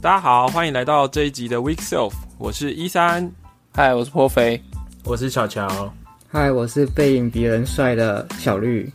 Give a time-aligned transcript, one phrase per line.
[0.00, 3.28] 大家好，欢迎来到这一集的 Week Self，我是一三。
[3.74, 4.62] 嗨，我是颇肥。
[5.02, 5.92] 我是小乔，
[6.28, 8.88] 嗨，我是背影比人帅的小绿。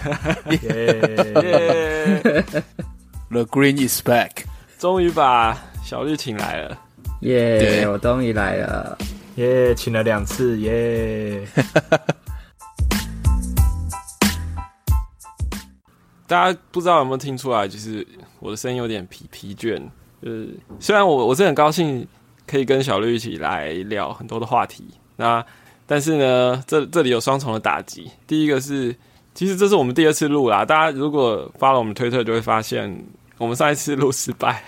[0.62, 0.98] 耶！
[1.42, 2.22] 耶，
[3.28, 4.30] The Green is back。
[4.78, 6.78] 终于把小绿请来了。
[7.20, 8.96] 耶、对我终于来了。
[9.34, 11.46] 耶，请了两次，耶！
[16.26, 18.06] 大家不知道有没有听出来，就是
[18.40, 19.78] 我的声音有点疲疲倦。
[20.24, 20.48] 就是
[20.80, 22.06] 虽然我我是很高兴
[22.46, 25.44] 可以跟小绿一起来聊很多的话题，那
[25.86, 28.10] 但是呢，这这里有双重的打击。
[28.26, 28.96] 第一个是，
[29.34, 30.64] 其实这是我们第二次录啦。
[30.64, 33.04] 大家如果发了我们推特，就会发现
[33.36, 34.64] 我们上一次录失败。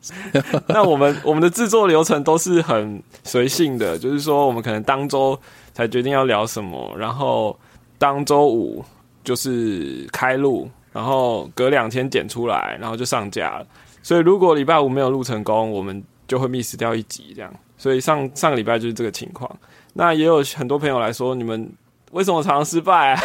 [0.66, 5.38] 那我们我们的制作流程都是很随性的，就是说我们可能当周
[5.74, 7.54] 才决定要聊什么，然后
[7.98, 8.82] 当周五
[9.22, 13.66] 就是开录，然后隔两天剪出来，然后就上架了。
[14.06, 17.52] 所以如果礼拜五没有录成功，我们就会 miss 掉一集这样。
[17.76, 19.50] 所以上上个礼拜就是这个情况。
[19.94, 21.68] 那也有很多朋友来说，你们
[22.12, 23.20] 为什么常常失败啊？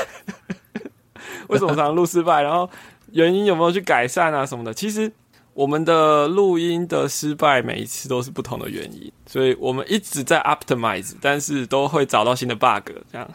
[1.50, 2.42] 为什么常常录失败？
[2.42, 2.68] 然后
[3.12, 4.74] 原因有没有去改善啊什么的？
[4.74, 5.12] 其实
[5.54, 13.30] 我们的录音的失败每一次都是不同的原因，所以我们一直在 optimize，但是都会找到新的 bug 这样。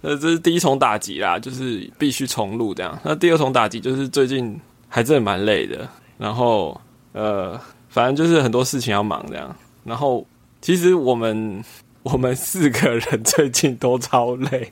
[0.00, 2.98] 呃， 这是第一重打击啦，就是必须重录这样。
[3.04, 4.60] 那第二重打击就是最近
[4.94, 6.78] 还真的蛮累的，然后
[7.12, 9.56] 呃，反正就是很多事情要忙这样。
[9.84, 10.22] 然后
[10.60, 11.64] 其实我们
[12.04, 14.70] 我们四个人最近都超累，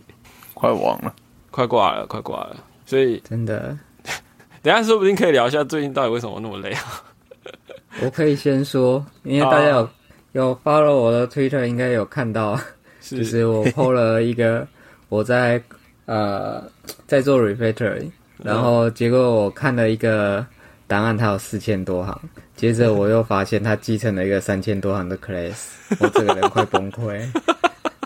[0.52, 1.14] 快忘了，
[1.50, 2.56] 快挂了，快挂了。
[2.84, 3.78] 所以真的，
[4.60, 7.02] 等一下说不定可以聊一下最近到底为什么那么累啊？
[8.04, 9.88] 我可以先说，因为大家有、
[10.32, 12.60] 有 follow 我的 Twitter，应该有看到，
[13.00, 13.16] 是。
[13.16, 14.68] 就是我 PO 了一个
[15.08, 15.62] 我在
[16.04, 16.62] 呃
[17.06, 18.06] 在做 refactor，
[18.42, 20.44] 然后结果我看了一个
[20.86, 22.20] 档案，它有四千多行，
[22.56, 25.68] 接着我又发现它继承了一个三千多行的 class，
[25.98, 27.24] 我这个人快崩溃。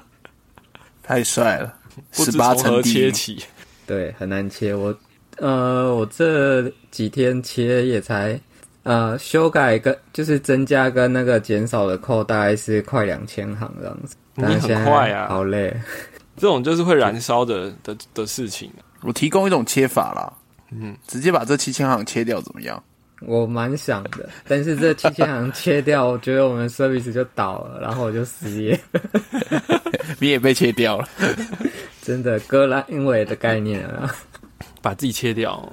[1.03, 1.75] 太帅了，
[2.17, 2.83] 不十八层。
[2.83, 3.45] 切起。
[3.87, 4.75] 对，很难切。
[4.75, 4.95] 我
[5.37, 8.41] 呃，我这几天切也才
[8.85, 14.17] 呃修改跟就是增加跟那个减少的扣大概是快两千行这样子。
[14.37, 15.75] 你很快啊好累。
[16.37, 18.73] 这种就是会燃烧的的的事情。
[19.05, 20.33] 我提供一种切法啦，
[20.71, 22.83] 嗯，直接把这七千行切掉怎么样？
[23.21, 28.79] 我蛮想的，但是这七千行切掉，我觉得我们 service 就倒了，然后我就失业。
[30.19, 31.09] 你也被切掉了，
[32.03, 34.15] 真的割烂尾的概念啊！
[34.83, 35.73] 把自己切掉。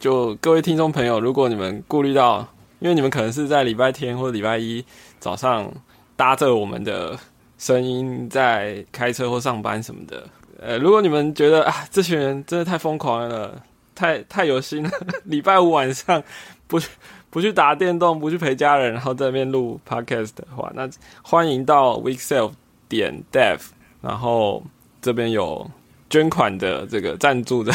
[0.00, 2.46] 就各位听众朋友，如果你们顾虑到，
[2.80, 4.84] 因为你们可能是在礼拜天或者礼拜一
[5.20, 5.70] 早上
[6.16, 7.16] 搭着我们的
[7.58, 10.28] 声音在开车或上班什么的，
[10.60, 13.62] 呃，如果你们觉得啊，这群人真的太疯狂了，
[13.94, 14.90] 太太有心了，
[15.24, 16.22] 礼拜五晚上
[16.66, 16.88] 不去
[17.30, 20.88] 不去打电动，不去陪家人，然后在那边录 podcast 的话，那
[21.22, 22.52] 欢迎到 weekself
[22.88, 23.58] 点 dev，
[24.00, 24.62] 然后
[25.00, 25.70] 这边有
[26.10, 27.72] 捐款的这个赞助的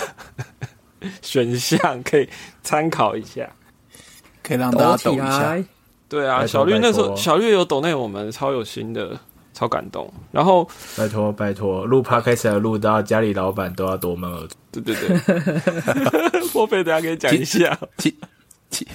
[1.21, 2.27] 选项可以
[2.61, 3.49] 参考一下。
[4.41, 5.57] 可以让大家起抖一下。
[6.09, 9.17] 对啊，小绿那时候小绿有懂内我们超有心的，
[9.53, 10.11] 超感动。
[10.31, 14.55] 然后拜托拜托，录 podcast 要录到家里老板都要夺门而出。
[14.71, 17.79] 对对对，破费 等一下可以讲一下。
[17.97, 18.15] 其
[18.69, 18.87] 其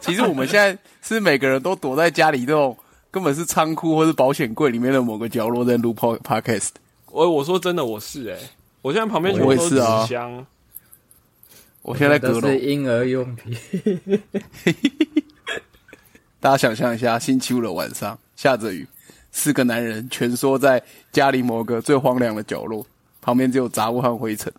[0.00, 2.76] 其实我们现在是每个人都躲在家里这种
[3.10, 6.70] 根本是仓库或是保险柜里面的某个角落在录 po- podcast。
[7.06, 8.38] 我我说真的，我是哎、
[8.82, 10.46] 我现在旁边全部都是我也是箱。
[11.82, 13.56] 我现在在阁楼都是，婴儿用品。
[16.38, 18.86] 大家想象一下，星期五的晚上下着雨，
[19.32, 22.86] 四个男人蜷缩在家里某个最荒凉的角落，
[23.20, 24.52] 旁边只有杂物和灰尘，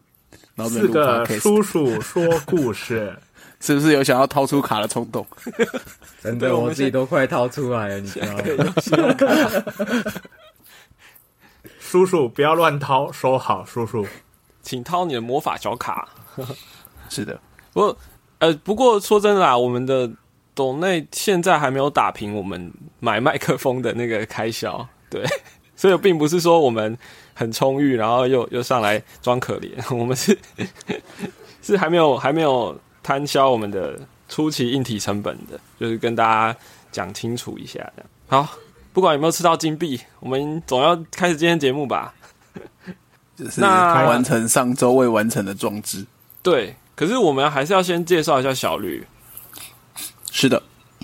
[0.68, 3.16] 四个叔叔说故事，
[3.62, 5.26] 是不是有想要掏出卡的冲动？
[6.22, 8.44] 真的，对我自己都快掏出来了，你知道吗？
[11.80, 14.06] 叔叔不要乱掏，收好，叔叔。
[14.64, 16.08] 请掏你的魔法小卡。
[17.10, 17.40] 是的，
[17.72, 17.98] 不过
[18.40, 20.10] 呃，不过说真的啊，我们的
[20.56, 25.24] 董内现在还没有打平我们买麦克风的那个开销， 对，
[25.76, 26.98] 所以并不是说我们
[27.34, 30.38] 很充裕，然后又又上来装可怜， 我们是
[31.62, 36.58] 是还没有还没有摊销我们的初期硬体成本的，就是跟大家
[36.92, 38.10] 讲清楚一下这样。
[38.28, 38.58] 好，
[38.94, 42.14] 不管有没有吃到金币，我们总要开始今天节目吧。
[43.36, 46.06] 就是那完成上周未完成的装置。
[46.44, 49.04] 对，可是我们还是要先介绍一下小绿。
[50.36, 50.62] 是的，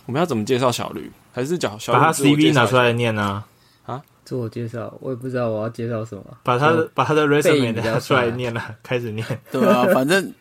[0.07, 1.09] 我们要怎么介绍小绿？
[1.31, 3.43] 还是讲小绿把他 CV 拿出来念呢
[3.85, 6.23] 啊，自我介绍，我也不知道我要介绍什么。
[6.41, 9.25] 把他的把他的 resume 拿出来念了， 开始念。
[9.51, 10.33] 对啊，反正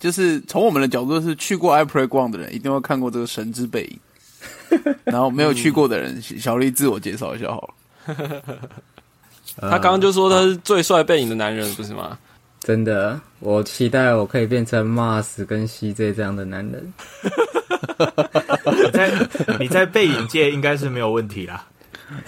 [0.00, 3.98] 就是从我们的角度是去过 iPlay 逛的人，一定会看过这个神之背影。
[5.04, 7.74] 然后没有去过的人，小绿自我介绍一下好了。
[9.60, 12.18] 呃他刚刚就说他是最帅背影的男人，不是吗？
[12.60, 16.92] 真的，我期待我可以变成 Mars 跟 CJ 这样的男人。
[18.84, 19.12] 你 在
[19.60, 21.66] 你在背影界应该是没有问题啦。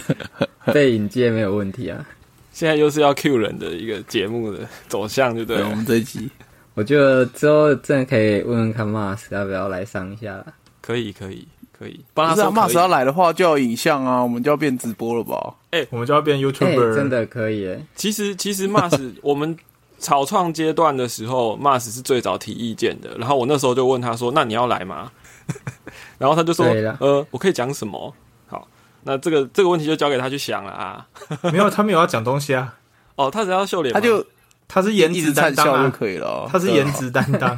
[0.72, 2.04] 背影界没有问题啊。
[2.52, 5.74] 现在又是要 Q 人的一个节目的走向，就对对，了我。
[5.74, 6.28] 们这一集
[6.74, 10.46] 我觉得之后真的可以问问看 Mars 要不要来上一下啦。
[10.80, 12.00] 可以，可以，可以。
[12.12, 15.54] 帮他不是，Mars 要来的话就要影像啊，我们就要变直播了吧？
[15.70, 17.84] 哎我们就要变哎、YouTuber，、真的可以耶！
[17.94, 19.56] 其实其实 Mars 我们
[19.98, 23.16] 草创阶段的时候，Mars 是最早提意见的。
[23.16, 25.10] 然后我那时候就问他说：“那你要来吗？”
[26.18, 26.66] 然后他就说
[27.00, 28.14] ：“呃，我可以讲什么？”
[28.48, 28.66] 好，
[29.04, 31.06] 那这个这个问题就交给他去想了啊。
[31.52, 32.76] 没有他没有要讲东西啊，
[33.16, 34.24] 哦，他只要秀脸，他就
[34.68, 36.48] 他是颜值担当啊，可以了啊。
[36.52, 37.56] 他是颜值担当。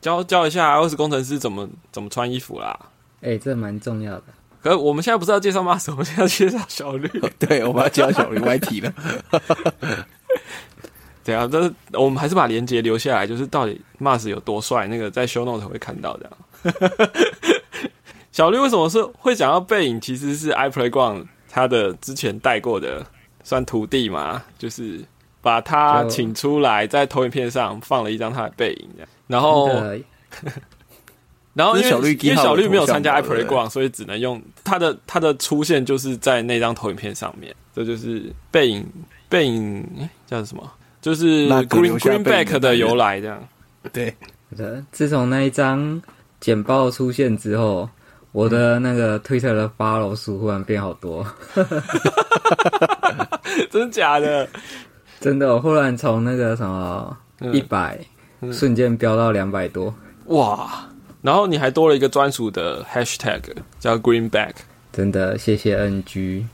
[0.00, 2.78] 教教一下 iOS 工程师怎么怎么穿衣服啦。
[3.20, 4.24] 哎、这蛮重要的。
[4.62, 7.08] 可是我们现在不是要介绍 Mars，我们现在要介绍小绿。
[7.38, 8.92] 对，我把它教小绿歪题了。
[11.22, 16.32] 对啊，但是我们还是把链接留下来，就是到底 Mars 有多帅，那个在 Show Note 会看到这样。
[18.32, 20.00] 小绿为什么是会想要背影？
[20.00, 23.04] 其实是 iPlayground 他的之前带过的
[23.42, 25.00] 算徒弟嘛，就是
[25.42, 29.08] 把他请出来，在投影片上放了一张他的背影这样。
[29.26, 29.68] 然后，
[31.54, 37.54] 然后因为小绿因为小绿没有参加 iPlayground，所以只能用他的他的出现就是在那张投影片上面。
[37.74, 38.86] 这就是背影
[39.28, 40.72] 背影诶叫什么？
[41.00, 43.48] 就是 Green Greenback 的由来这样。
[43.92, 44.14] 对，
[44.92, 46.00] 自从那一张
[46.40, 47.88] 简报出现之后，
[48.32, 51.26] 我的那个 Twitter 的 follow 数忽然变好多。
[53.70, 54.48] 真的假的？
[55.20, 57.98] 真的，我忽然从那个什么嗯一百、
[58.52, 59.94] 瞬间飙到两百多，
[60.26, 60.86] 哇！
[61.22, 63.40] 然后你还多了一个专属的 hashtag
[63.78, 64.52] 叫 Greenback。
[64.92, 66.46] 真的谢谢 NG。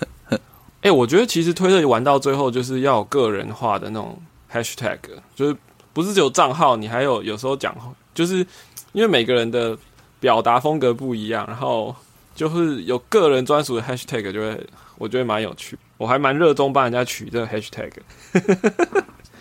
[0.80, 4.18] 哎、我觉得其实推特玩到最后就是要有个人化的那种
[4.50, 4.96] hashtag，
[5.34, 5.54] 就是
[5.92, 7.74] 不是只有账号，你还有有时候讲，
[8.14, 8.46] 就是
[8.92, 9.76] 因为每个人的
[10.20, 11.94] 表达风格不一样，然后
[12.34, 15.78] 就是有个人专属的 hashtag，就会我觉得蛮有趣。
[15.96, 17.90] 我还蛮热衷帮人家取这个 hashtag。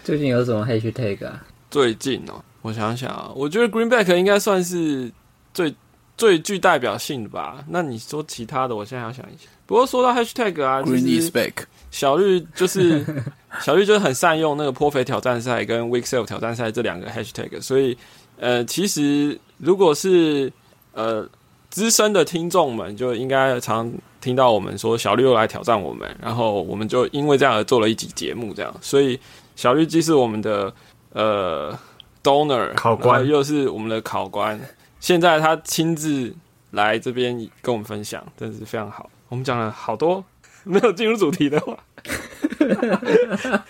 [0.03, 1.45] 最近有什么 hashtag 啊？
[1.69, 5.11] 最近哦，我想想啊，我觉得 Greenback 应该算是
[5.53, 5.73] 最
[6.17, 7.63] 最具代表性的吧。
[7.67, 9.49] 那你说其他的，我现在要想一下。
[9.65, 11.65] 不过说到 hashtag 啊，，Green is back，。
[11.91, 13.05] 小绿就是
[13.61, 17.97] 小绿就是很善用那个颇肥挑战赛跟 Week Self 挑战赛这两个 hashtag，所以
[18.37, 20.51] 呃，其实如果是
[20.93, 21.27] 呃
[21.69, 23.91] 资深的听众们，就应该常
[24.21, 29.19] 听到我们说小绿又来挑战我们，然后我们就因为这样而做了一集节目，这样，所以
[29.55, 30.73] 小绿既是我们的
[31.13, 31.77] 呃
[32.23, 34.59] donor 考官又是我们的考官，
[34.99, 36.35] 现在他亲自
[36.71, 39.09] 来这边跟我们分享，真的是非常好。
[39.29, 40.23] 我们讲了好多
[40.63, 41.77] 没有进入主题的话，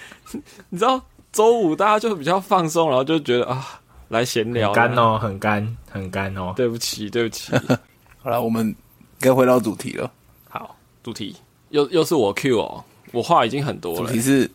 [0.69, 4.95] 你知道周五大家就比较放松，然后就觉得啊，来闲聊很干。
[4.97, 6.53] 哦，很干，很干哦。
[6.55, 7.51] 对不起，对不起。
[8.17, 8.75] 好了，我们
[9.19, 10.11] 该回到主题了。
[10.49, 11.35] 好，主题
[11.69, 14.49] 又又是我 Q 哦，我话已经很多了主题是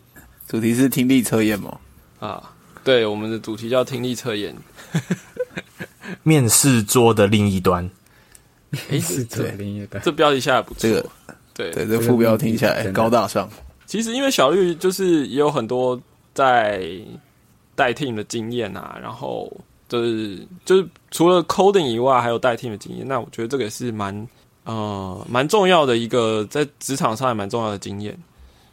[0.49, 1.79] 主题是听力测验嘛？
[2.21, 2.51] 啊。
[2.85, 4.53] 对，我们的主题叫听力测验。
[6.25, 7.89] 面试桌的另一端，
[8.89, 10.03] 诶，是这左另一端。
[10.03, 10.81] 这标题下来不错。
[10.81, 11.09] 这个
[11.55, 13.49] 对对，这副标听起来高大上。
[13.87, 16.01] 其实因为小绿就是也有很多
[16.35, 16.83] 在
[17.75, 19.51] 带 team 的经验啊，然后
[19.89, 23.07] 就是就是除了 coding 以外，还有带 team 的经验。
[23.07, 24.29] 那我觉得这个也是蛮
[24.65, 28.17] 呃蛮重要的一个在职场上也蛮重要的经验。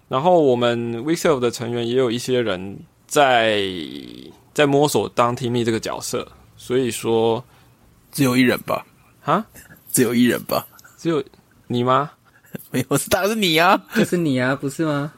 [0.08, 3.64] 然后我们 w e e k Self 的成员也有一些人在
[4.54, 6.28] 在摸索当 team lead 这个角色，
[6.58, 7.44] 所以说
[8.12, 8.86] 只有一人吧？
[9.24, 9.46] 啊，
[9.92, 10.66] 只有一人吧？
[10.98, 11.24] 只有
[11.68, 12.10] 你吗？
[12.72, 13.80] 没有，是当然是你啊！
[13.96, 15.14] 就是你啊，不是吗？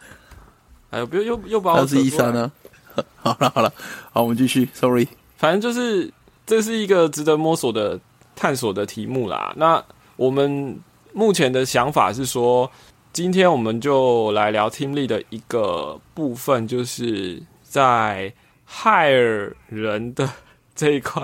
[0.89, 2.51] 哎呦，不又又又把我他是一扯出来三啊。
[3.21, 3.73] 好了好了，
[4.11, 4.67] 好，我们继续。
[4.73, 5.07] Sorry，
[5.37, 6.11] 反正就是
[6.45, 7.99] 这是一个值得摸索的
[8.35, 9.53] 探索的题目啦。
[9.57, 9.83] 那
[10.15, 10.79] 我们
[11.13, 12.71] 目前的想法是说，
[13.13, 18.33] 今天我们就来聊 Team Lead 的一个部分，就是在
[18.65, 20.29] 害人的
[20.75, 21.23] 这一块，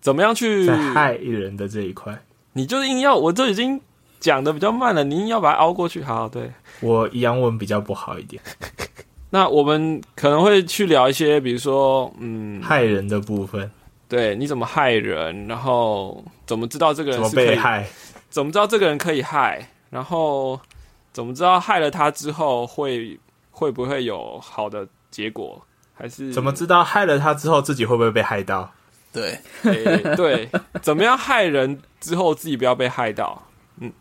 [0.00, 2.22] 怎么样去在害人的这一块，
[2.54, 3.80] 你就是硬要，我都已经
[4.18, 6.02] 讲的比较慢了，你硬要把它熬过去。
[6.02, 6.50] 好，对。
[6.80, 8.42] 我洋文比较不好一点，
[9.30, 13.70] 那我们可能会去聊一些，比如说，嗯，害人的部分
[14.08, 17.86] 对，你怎么害人，然后怎么知道这个怎么人是被害，
[18.28, 19.68] 怎么知道这个人可以害？
[19.88, 20.60] 然后
[21.12, 23.18] 怎么知道害了他之后会
[23.50, 25.60] 会不会有好的结果？
[25.94, 28.72] 还是怎么知道害了他之后自己会不会被害到？
[29.12, 30.48] 对，诶对，
[30.80, 33.40] 怎么样害人之后自己不要被害到？
[33.78, 33.92] 嗯，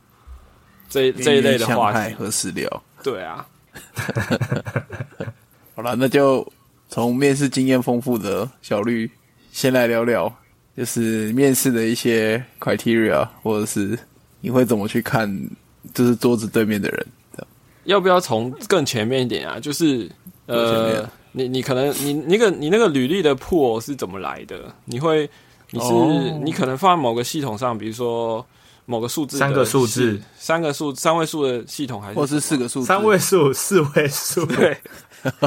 [0.88, 2.84] 这这一类的话题，何时聊？
[3.04, 3.46] 对啊，
[5.76, 6.46] 好了，那就
[6.90, 9.10] 从面试经验丰富的小绿
[9.52, 10.32] 先来聊聊，
[10.76, 13.98] 就是面试的一些 criteria，或者是
[14.42, 15.30] 你会怎么去看，
[15.94, 17.08] 就是桌子对面的人。
[17.34, 17.48] 这样
[17.86, 19.60] 要不要从更前面一点啊？
[19.60, 20.10] 就是
[20.48, 24.74] 呃，你你可能你那个你那个履历的 pool 是怎么来的？
[24.86, 25.30] 你会
[25.72, 28.46] 你是、哦你可能放在某个系统上，比如说
[28.90, 34.76] 某个数字三个数字，三个数三位数的系统，还是或是四个数字，三位数、四位数，对，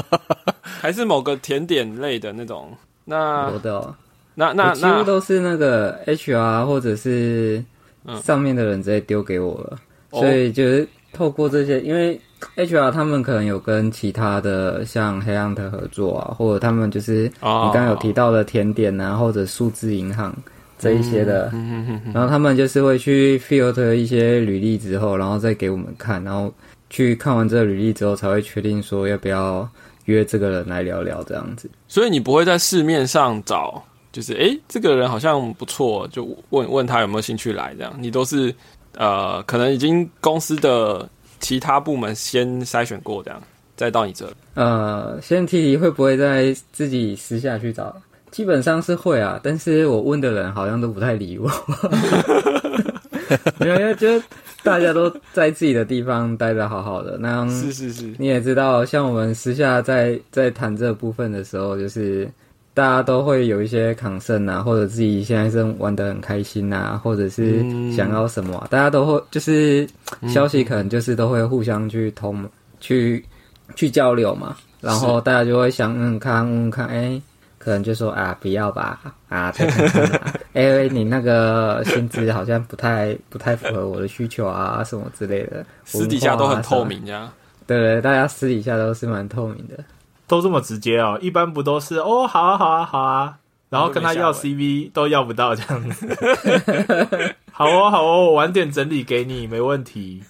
[0.63, 2.71] 还是某个甜点类的那种？
[3.03, 3.93] 那我的、哦，
[4.35, 7.61] 那那我几乎那都是那个 HR 或者是
[8.05, 8.21] 嗯。
[8.21, 9.77] 上面的人直接丢给我了，
[10.11, 10.21] 哦。
[10.21, 12.17] 所以就是透过这些，因为
[12.55, 20.33] HR 他们可能有跟其他的像黑暗的合作啊，或者他们就是你哦刚刚有提到的甜点啊，或者数字银行
[20.79, 26.53] 这一些的，嗯然后他们就是会去 filter 一些履历之后，然后再给我们看，然后
[26.89, 29.67] 去看完这个履历之后，才会确定说要不要
[30.05, 31.69] 约这个人来聊聊这样子。
[31.87, 38.53] 所以你不会在市面上找，就是诶，这个人好像不错，就问问他有没有兴趣来，这样你都是
[38.95, 43.41] 呃，可能已经公司的其他部门先筛选过，这样
[43.75, 44.31] 再到你这。
[44.55, 47.95] 呃，先提提会不会在自己私下去找？
[48.33, 51.47] 基本上是会啊，但是我问的人好像都不太理我，
[53.61, 54.07] 没有，因为就
[54.63, 62.27] 大家都在自己的地方待的好好的，那样是是是，你也知道，像我们私下在在谈这部分的时候，就是
[62.73, 67.91] 大家都会有一些抗胜啊，或者自己现在正玩的很开心啊，或者是嗯。
[67.93, 69.87] 想要什么啊、大家都会就是
[70.27, 72.43] 消息可能就是都会互相去通
[72.79, 73.23] 去
[73.75, 77.21] 去交流嘛，然后大家就会想嗯看嗯看哎。
[77.63, 87.31] 可能就说啊，不要吧，啊，再看看啊， 哎、你那个薪资好像不太不太符合我的需求啊，什么之类的，私底下都很透明，这样。
[87.65, 89.81] 对对，大家私底下都是蛮透明的。
[90.27, 91.17] 都这么直接哦。
[91.21, 93.37] 一般不都是哦，好啊，好啊，好啊，
[93.69, 96.17] 然后跟他要 CV 都要不到这样子。
[97.53, 100.21] 好哦，好哦，我晚点整理给你，没问题，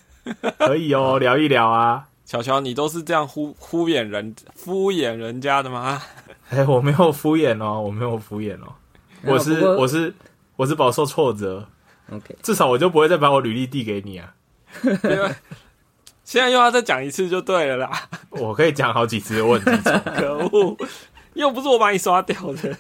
[0.60, 2.06] 可以哦， 聊一聊啊。
[2.26, 6.02] 巧巧，你都是这样敷敷衍人敷衍人家的吗？
[6.54, 8.74] 哎，我没有敷衍哦，我没有敷衍哦，
[9.24, 10.14] 我是我是
[10.56, 11.68] 我是饱受挫折
[12.12, 14.34] ，OK，至少我就不会再把我履历递给你啊。
[14.84, 15.36] 因为
[16.24, 17.92] 现在又要再讲一次就对了啦。
[18.30, 19.72] 我可以讲好几次的问题，
[20.16, 20.78] 可恶，
[21.34, 22.78] 又不是我把你刷掉的。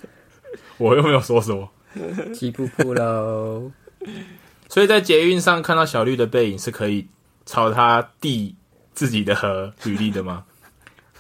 [0.77, 1.69] 我又没有说什么。
[2.33, 3.71] 气噗噗喽。
[4.69, 7.07] 所以在捷运上看到小绿的背影，是可以
[7.45, 8.55] 朝他递
[8.93, 10.45] 自己的和履历的吗？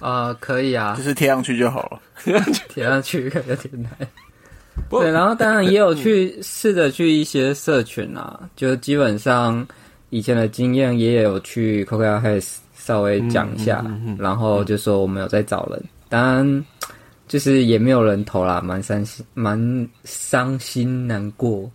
[0.03, 2.01] 啊、可以啊就，是贴上去就好了。
[2.23, 3.89] 贴上去贴上去有点难。
[4.89, 9.65] 不对，然后当然也有去试着去一些社群啊，就基本上
[10.09, 13.85] 以前的经验也有去 Coca h a s 稍微讲一下，
[14.19, 16.65] 然后就说我们有在找人，当然
[17.27, 21.71] 就是也没有人投啦，蛮伤心，蛮伤心难过。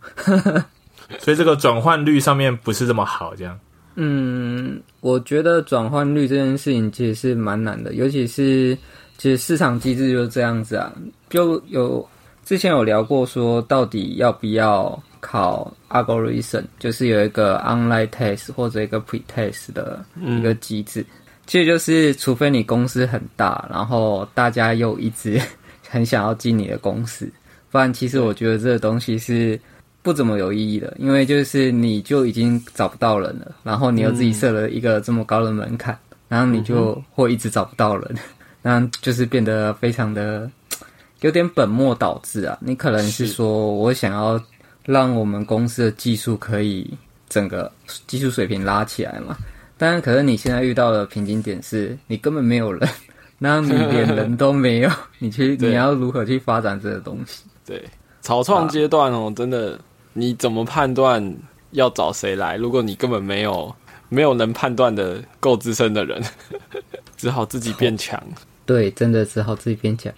[1.18, 3.58] 所以这个转换率上面不是这么好，这样。
[4.00, 8.78] 嗯，我觉得转换率这件事情其实是蛮难的，尤其是
[9.16, 10.92] 其实市场机制就是这样子啊，
[11.28, 12.08] 就有
[12.44, 21.04] 之前有聊过说，到底要不要考 algorithm，就是有一个 online test 或者一个 pre test 的一个机制。
[21.46, 25.40] 其实就是，除非你公司很大，然后大家又一直
[25.88, 27.28] 很想要进你的公司，
[27.72, 29.58] 不然其实我觉得这个东西是
[30.08, 35.94] 不怎么有意义的，因为就是你就已经找不到人了，然后你又自己设了一个这么高的门槛，
[36.28, 38.16] 然后你就会一直找不到人，
[38.62, 40.50] 那就是变得非常的
[41.20, 42.56] 有点本末倒置啊。
[42.62, 44.42] 你可能是是说我想要
[44.86, 46.90] 让我们公司的技术可以
[47.28, 47.70] 整个
[48.08, 49.36] 技术水平拉起来嘛，
[49.76, 52.88] 当然，可是你现在遇到的瓶颈点是你根本没有人，
[53.38, 57.44] 那你连人都没有，你去 你要如何去发展这个东西？
[57.66, 57.84] 对，
[58.22, 59.78] 草创阶段哦，真的，
[60.18, 61.36] 你怎么判断
[61.70, 62.56] 要找谁来？
[62.56, 63.74] 如果你根本没有
[64.08, 66.22] 没有能判断的够资深的人，
[67.16, 68.22] 只好自己变强。
[68.66, 70.12] 对，真的只好自己变强。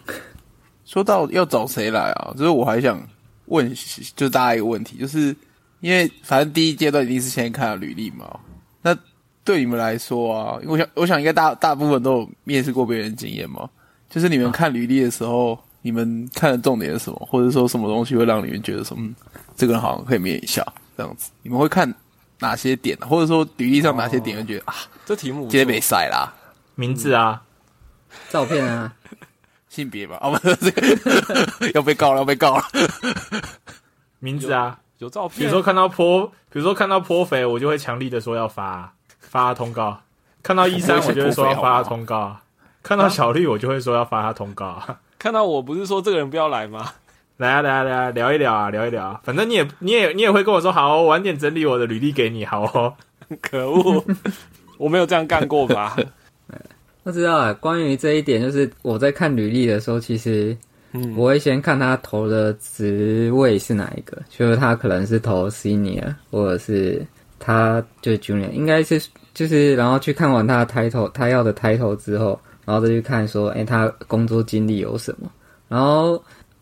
[0.85, 3.01] 说到要找谁来啊，就是我还想
[3.47, 3.69] 问，
[4.17, 5.35] 就是大家一个问题，就是
[5.81, 8.39] 因为反正第一阶段一定是先看履历嘛。
[8.83, 8.97] 那
[9.45, 13.69] 对你们来说啊，因为我想我想应该大大部分都有面试过别人的经验嘛。
[14.09, 19.15] 就是你们看履历的时候，你们看的重点是什么，或者说什么东西会让你们觉得说，嗯，
[19.61, 20.65] 这个人好像可以面一下
[20.97, 21.31] 这样子？
[21.43, 21.95] 你们会看
[22.39, 24.75] 哪些点，或者说履历上哪些点会觉得、啊，
[25.05, 26.33] 这题目不错今天没晒啦？
[26.77, 27.43] 名字啊，
[28.31, 28.91] 照片啊，
[29.69, 30.19] 性别吧？
[30.23, 32.65] 哦，不是这个 要被告了，要被告了。
[34.19, 40.01] 名字啊，有照片，比如说看到泼，比如说看到泼肥，我就会强力的说要发发通告；
[40.43, 42.37] 看到一三， 我就会说要发通告；
[42.83, 44.83] 看到小绿，我就会说要发他通告。
[45.19, 46.95] 看到我不是说这个人不要来吗？
[47.41, 49.21] 来啊来啊来啊，聊一聊啊，聊一聊啊。
[49.25, 52.93] 反正你也你也你也会跟我说好、哦，晚点整理我的履历给你，好哦。
[53.41, 54.05] 可恶，
[54.77, 55.97] 我没有这样干过吧？
[57.03, 57.51] 不知道啊。
[57.55, 60.55] 关于这一点，就是我在看履历的时候，其实
[60.93, 67.03] 嗯，我会先看他投的职位是哪一个，就是他可能是投 senior，或者是
[67.39, 69.01] 他就 junior，应该是
[69.33, 75.31] 就是然后去看完他的 title，他要的 title 之后，然后再去看说，哎、他工作经历有什么。
[75.69, 76.21] 然后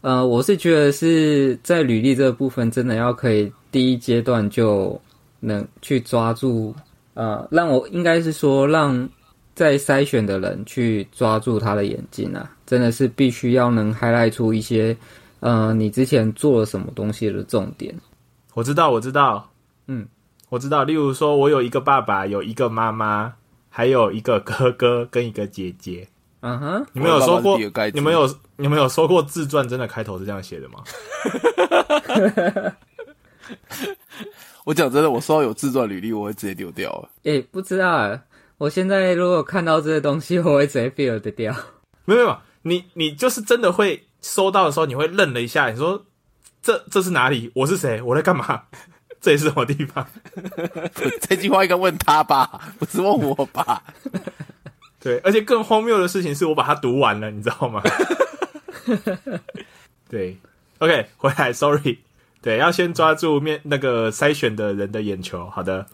[0.08, 4.98] 呃，我是觉得是在履历这个部分，真的要可以第一阶段就
[5.38, 6.74] 能去抓住，
[7.12, 9.06] 呃，让我应该是说让
[9.54, 14.96] 在筛选的人去抓住他的眼睛啊，真的是必须要能 highlight 出一些，
[15.40, 17.94] 呃，你之前做了什么东西的重点。
[18.54, 19.50] 我知道，我知道，
[19.88, 20.08] 嗯，
[20.48, 20.84] 我知道。
[20.84, 23.30] 例如说，我有一个爸爸，有一个妈妈，
[23.68, 26.08] 还有一个哥哥跟一个姐姐。
[26.40, 27.58] 嗯哼，你们有说过
[27.92, 28.26] 你们有
[28.60, 30.82] 你们有说过自传真的开头是这样写的吗？
[34.64, 37.08] 我讲真的，我收到有自传履历，我会直接丢掉了。
[37.22, 38.20] 诶、不知道啊，
[38.58, 41.54] 我现在如果看到这些东西，我会直接 feel 得掉。
[42.04, 46.04] 没有没有，你你就是真的会收到的时候，你会愣了一下，你说
[46.60, 47.50] 这这是哪里？
[47.54, 48.02] 我是谁？
[48.02, 48.64] 我在干嘛？
[49.22, 50.04] 这里是什么地方？
[51.22, 53.82] 这句话应该问他吧，不是问我吧？
[55.00, 57.80] 对，而且更荒谬的事情是我把它读完了，你知道吗？
[60.08, 60.36] 对
[60.78, 61.98] ，OK，回来，Sorry，
[62.40, 65.48] 对，要先抓住面那个筛选的人的眼球。
[65.50, 65.86] 好的，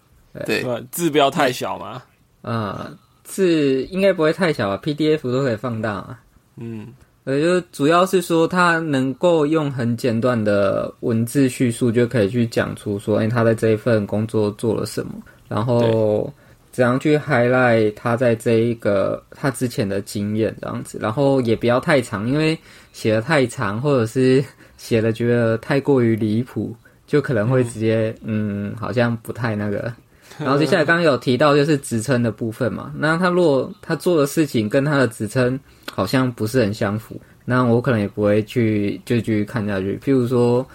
[0.47, 2.03] 对，字不要太小嘛。
[2.43, 6.19] 嗯，字应该不会太小吧？PDF 都可以放大嘛。
[6.57, 6.89] 嗯，
[7.25, 15.13] 呃，就主要是说他能够用很简短的文字叙述，就可以去讲出说，哎、他在这一份工作做了什么，
[15.49, 16.33] 然后
[16.75, 22.59] 怎样去 highlight 他在这一个他之前的经验这样子，然后也不要太长，因为
[22.93, 24.45] 写的太长，或者是
[24.77, 26.75] 写的觉得太过于离谱，
[27.07, 29.95] 就可能会直接嗯好像不太那个。
[30.37, 35.57] 然后接下来刚刚有提到就是职称的部分嘛，那他如果他做的事情跟他的职称
[35.93, 39.97] 好像不是很相符，那我可能也不会去就继续看下去。
[40.05, 40.67] 譬如说，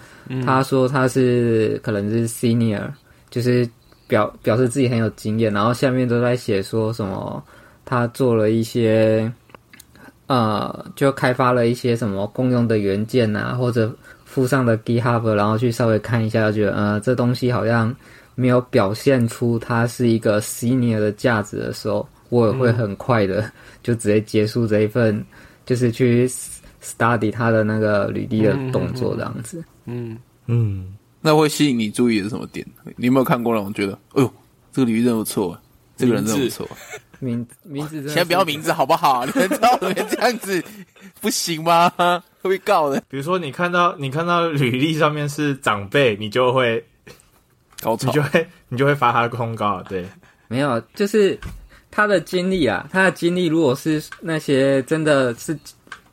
[0.46, 2.88] 他说他是可能是 senior，
[3.28, 3.68] 就是
[4.10, 7.40] 表表示自己很有经验，然后下面都在写说什么
[7.84, 9.32] 他做了一些
[10.26, 13.94] 呃，就开发了一些什么共用的元件啊，或者
[14.24, 17.94] 附上的 GitHub，然后去稍微看一下，就觉得呃这东西好像
[18.34, 23.50] 没有表现出它是一个 senior 的价值的时候，我也会很快的
[23.82, 25.24] 就直接结束这一份，
[25.64, 26.28] 就是去
[26.82, 29.62] study 他的那个履历的动作这样子。
[29.86, 32.66] 嗯，嗯，那会吸引你注意的是什么点？
[32.96, 34.32] 你有没有看过让我觉得，哎呦，
[34.72, 35.58] 这个履历真的不错，
[35.96, 36.68] 这个人真的不错。
[37.20, 39.26] 名名字先不要名字好不好？
[39.26, 40.64] 你们知道你们这样子
[41.20, 41.92] 不行吗？
[42.40, 43.02] 会被告的。
[43.10, 46.82] 比如说你看到你看到履历上面是长辈，你就会
[47.82, 50.08] 高潮你就会你就会发他公告，对，
[50.48, 51.38] 没有，就是
[51.90, 55.54] 他的经历啊，他的经历如果是那些真的是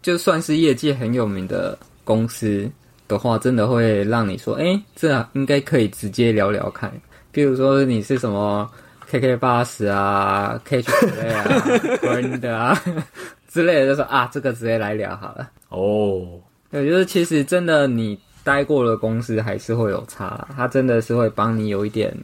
[0.02, 2.70] 就算是业界很有名的公司
[3.08, 6.92] 的话，真的会让你说，哎、这应该可以直接聊聊看。
[7.32, 8.70] 比如说你是什么
[9.08, 11.44] KK 八十啊、Catch Play 啊、
[12.02, 12.84] Friend 啊
[13.48, 15.50] 之类的，就说啊，这个直接来聊好了。
[15.70, 22.16] 哦，对，就是其实真的你待过的公司还是会有差啦，它真的是会帮你有一点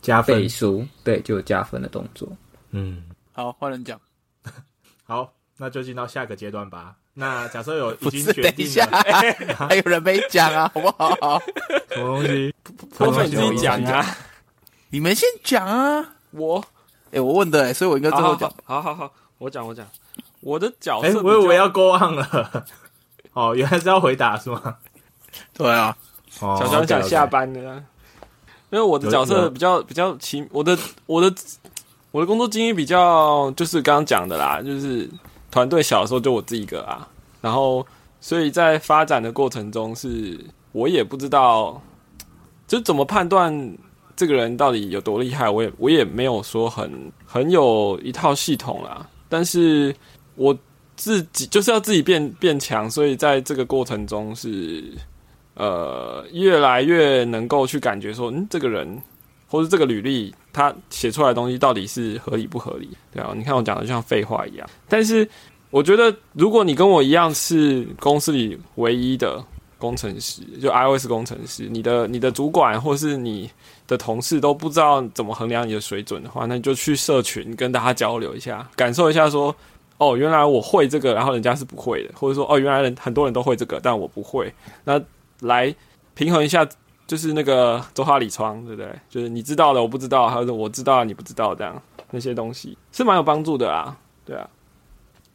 [0.00, 2.28] 加分数，对，就有加分的动作。
[2.70, 4.00] 嗯，好，换人讲。
[5.04, 6.96] 好，那就进到下个阶段吧。
[7.14, 11.42] 那假设有已不是，经决等一下还有人没讲啊，好不好？
[11.90, 12.54] 什么东西？
[12.96, 14.16] 破费你自己讲啊。
[14.90, 16.14] 你们先讲啊。
[16.30, 16.64] 我
[17.12, 18.50] 哎、我问的、欸，所以我应该最后讲。
[18.64, 19.86] 好好好，我讲我讲，
[20.40, 22.64] 我的角哎、色我以为要 go on 了。
[23.34, 24.76] 哦，原来是要回答是吗？
[25.52, 25.94] 对啊，
[26.40, 27.82] 哦小乔讲下班的啊，
[28.70, 31.34] 因为我的角色比较比较奇，我的我的
[32.10, 35.08] 我的工作经历比较就是刚刚讲的啦，就是
[35.52, 37.06] 团队小的时候就我自己一个啊，
[37.40, 37.86] 然后
[38.20, 40.36] 所以在发展的过程中是，
[40.72, 41.80] 我也不知道
[42.66, 43.76] 就怎么判断
[44.16, 46.90] 这个人到底有多厉害，我也我也没有说很
[47.26, 49.94] 很有一套系统啦，但是
[50.36, 50.56] 我
[50.96, 54.84] 自己就是要自己变变强，所以在这个过程中是
[55.54, 58.98] 呃越来越能够去感觉说，嗯，这个人
[59.52, 63.34] 或是这个履历他写出来的东西到底是合理不合理，对啊？
[63.36, 65.28] 你看我讲的就像废话一样，但是
[65.68, 69.44] 我觉得如果你跟我一样是公司里唯一的
[69.76, 73.50] 工程师，就 iOS 工程师，你的你的主管或是你
[73.86, 79.54] 的同事都不知道怎么衡量你的水准的话，那你就去社群跟大家交流一下，感受一下说，
[79.98, 84.50] 哦，原来我会这个，然后人家是不会的，或者说，哦，原来人很多人都会这个，但我不会，
[84.84, 84.98] 那
[85.40, 85.74] 来
[86.14, 86.66] 平衡一下。
[87.12, 88.90] 就是那个周哈里窗，对不对？
[89.10, 91.78] 就是你知道的我不知道，还有我知道你不知道，这样
[92.10, 93.94] 那些东西是蛮有帮助的啦，
[94.24, 94.48] 对啊。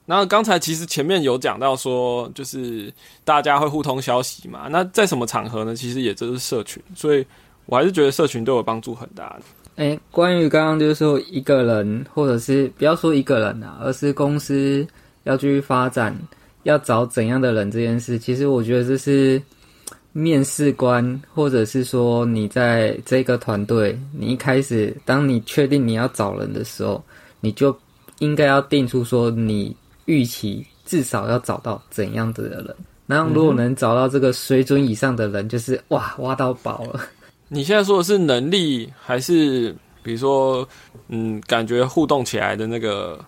[0.07, 2.91] 然后刚才其实前面有讲到说，就是
[3.23, 4.67] 大家会互通消息嘛。
[4.71, 5.75] 那在什么场合呢？
[5.75, 7.23] 其实也就是社群，所以
[7.67, 9.41] 我还是觉得社群对我帮助很大的。
[9.75, 14.83] 哎，关于刚刚就是说一个人，或者是不要说一个人啊，而是公司
[15.25, 16.17] 要去发展，
[16.63, 19.39] 要找怎样的人这件事，其实我觉得这是。
[20.19, 27.03] 面试官，或者是说你在这个团队，你一开始，当你确定你要找人的时候，
[27.39, 27.77] 你就
[28.17, 29.75] 应该要定出说你
[30.05, 32.75] 预期至少要找到怎样的人。
[33.05, 36.99] 然后如果能找到这个水准以上的人，就是哇，挖到宝了。
[37.47, 40.67] 你现在说的是能力，还是比如说，
[41.09, 43.23] 嗯，感觉互动起来的那个？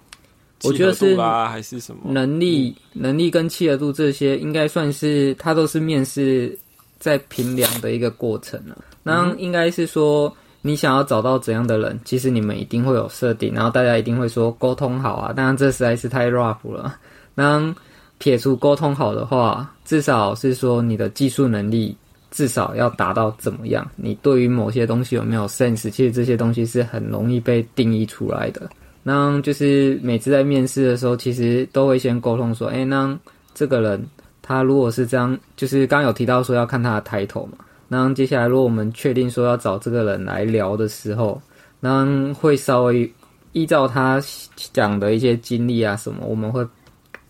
[0.64, 2.76] 我觉得是还是什么能力？
[2.94, 6.58] 能力跟契合度这些，应该算是他都是面试。
[7.00, 10.32] 在评量的一个过程了，那应该是说
[10.62, 15.32] 你想要找到怎样的人，其实你们一定会有设定，然后大家一定会说沟通好啊。
[15.32, 16.98] 当然这实在是太 rough 了。
[17.34, 17.74] 那
[18.18, 21.96] 撇除沟通好的话，至少是说你的技术能力
[22.32, 23.90] 至少要达到怎么样？
[23.96, 25.90] 你对于某些东西有没有 sense？
[25.90, 28.70] 其实这些东西是很容易被定义出来的。
[29.04, 33.18] 那就是每次在面试的时候，其实都会先沟通说，哎，那
[33.54, 34.06] 这个人。
[34.50, 37.64] 他如果是这样，就是刚有提到说要看他的抬头嘛。
[37.88, 41.40] 那接下来，如果我们确定说要找这个人来聊的时候，
[41.80, 43.14] 那会稍微
[43.52, 44.20] 依照他
[44.74, 46.66] 讲的一些经历啊什么，我们会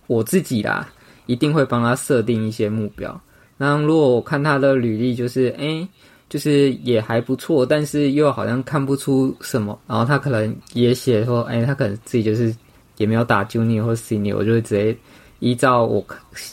[0.08, 0.88] 我自己啦，
[1.26, 3.20] 一定会帮他设定一些目标。
[3.58, 5.86] 那如果我看他的履历，就是哎，
[6.30, 9.78] 就是也还不错，但是又好像看不出什么。
[9.88, 12.56] 然后他可能也写说，哎，他可能自己就是
[12.96, 14.98] 也没有打 junior 或 senior，我就会直接。
[15.40, 16.06] 依照我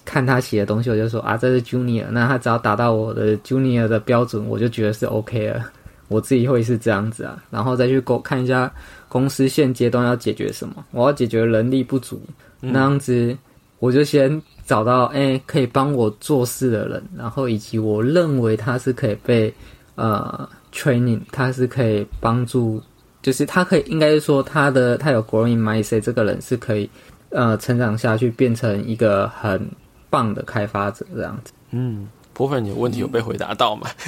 [0.05, 5.71] 看他写的东西，我就说啊，这是 junior，那他只要达到我的 junior 的标准，我就觉得是 OK 了。
[6.09, 8.73] 我自己会是这样子啊，然后再去公看一下
[9.09, 12.23] 公司现阶段要解决什么，我要解决人力不足，
[12.61, 13.37] 那样子
[13.81, 19.53] 我就先找到哎可以帮我做事的人，然后以及我认为他是可以被
[19.97, 22.81] 呃 training，他是可以帮助，
[23.21, 26.89] 就是他可以应该是说他的他有 growing mindset，这个人是可以。
[27.31, 29.71] 呃，成长下去变成一个很
[30.09, 31.53] 棒的开发者这样子。
[31.71, 33.91] 嗯，部分你的问题有被回答到吗？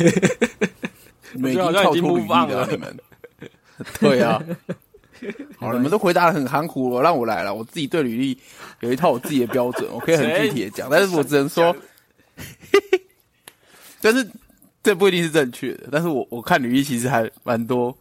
[1.35, 2.96] 已经跳出履历了，你们。
[4.00, 4.42] 对啊，
[5.59, 7.54] 好了，你们都回答的很含糊了，让我来了。
[7.54, 8.38] 我自己对履历
[8.81, 11.76] 有一套我自己的标准，我可以很具体的讲，但是我只能说，
[14.00, 14.26] 但是
[14.83, 15.88] 这不一定是正确的。
[15.92, 17.96] 但是我我看履历其实还蛮多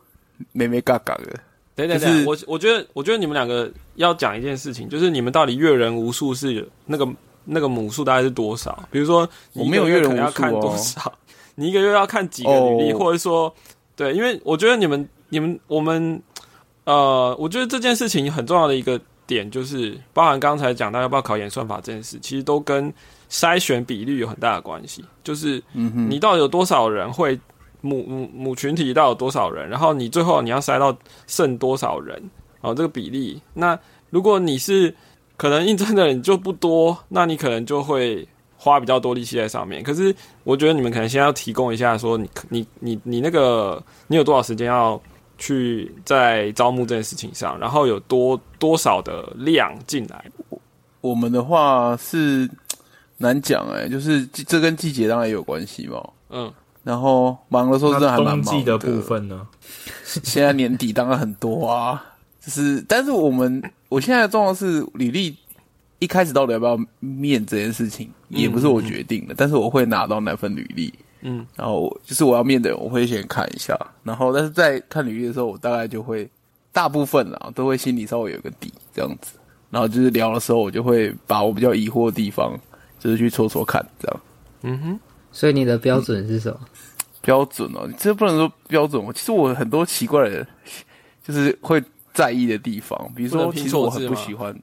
[0.51, 1.39] 没没嘎嘎的。
[1.77, 7.07] 对对对，我我觉得，我觉得你们两个要讲一件事情，就是你们到底阅人无数是那个
[7.45, 8.83] 那个母数大概是多少？
[8.89, 11.13] 比如说，你没有阅人要看多少，
[11.53, 13.53] 你一个月要看几个履历，或者说，
[13.95, 16.19] 对，因为我觉得你们你们我们
[16.85, 22.91] 呃，我觉得这件事情很重要的一个点就是，包含刚才讲到要不要考研算法这件事，其实都跟
[23.29, 27.39] 筛选比率有很大的关系，就是你到底有多少人会。
[27.87, 30.95] 母母母群体到有多少人，然后你最后你要筛到
[31.25, 32.21] 剩多少人，
[32.61, 33.41] 哦，这个比例。
[33.53, 34.93] 那如果你是
[35.37, 39.81] 可能应征的人就不多，那你可能就会花比较多力气在上面。
[39.83, 44.99] 可是我觉得你们可能先要提供一下，说你你你你那个你有多少时间要
[45.37, 50.25] 去在招募这件事情上，然后有多多少的量进来。
[51.01, 52.49] 我们的话是
[53.17, 56.09] 难讲哎，就是这跟季节当然也有关系嘛。
[56.29, 56.51] 嗯。
[56.87, 58.77] 然后忙的时候真的还蛮忙的。
[58.77, 59.45] 部分呢，
[60.05, 62.01] 现在年底当然很多啊，
[62.39, 65.35] 就是，但是我们我现在的状况是，履历
[65.99, 76.29] 一开始到底要不要面这件事情，也不是我决定的，但是我会拿到那份履历，嗯，然后就是我要面的人，我会先看一下，然后但是在看履历的时候，我大概就会
[76.71, 79.33] 大部分啊都会心里稍微有个底，这样子，
[79.69, 82.57] 然后就是聊的时候，我就会把我比较疑惑的地方，
[82.97, 84.21] 就是去戳戳看，这样，
[84.61, 84.99] 嗯哼。
[85.29, 86.59] 所以你的标准是什么？
[87.27, 89.05] 标准哦，这不能说标准。
[89.13, 90.47] 其实我很多奇怪的，
[91.21, 92.97] 就是会在意的地方。
[93.13, 94.57] 比如说，其实我很不喜欢。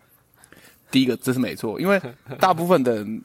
[0.90, 2.00] 第一个，这是没错，因为
[2.40, 3.22] 大部分的人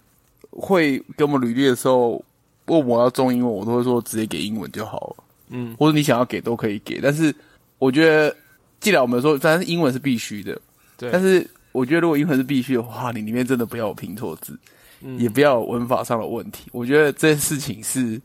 [0.49, 2.21] 会给我们履历的时候
[2.65, 5.23] 问我要中英文，我都会说直接给英文就好了。
[5.51, 6.99] 嗯，或者你想要给都可以给。
[6.99, 7.33] 但是
[7.77, 8.35] 我觉得，
[8.81, 10.59] 既然我们说，但是英文是必须的，
[10.97, 11.09] 对。
[11.11, 14.59] 但是我觉得如果英文是必须的话，你里面真的不要有拼错字，
[15.01, 16.67] 嗯也不要有文法上的问题。
[16.73, 18.19] 我觉得这件事情是，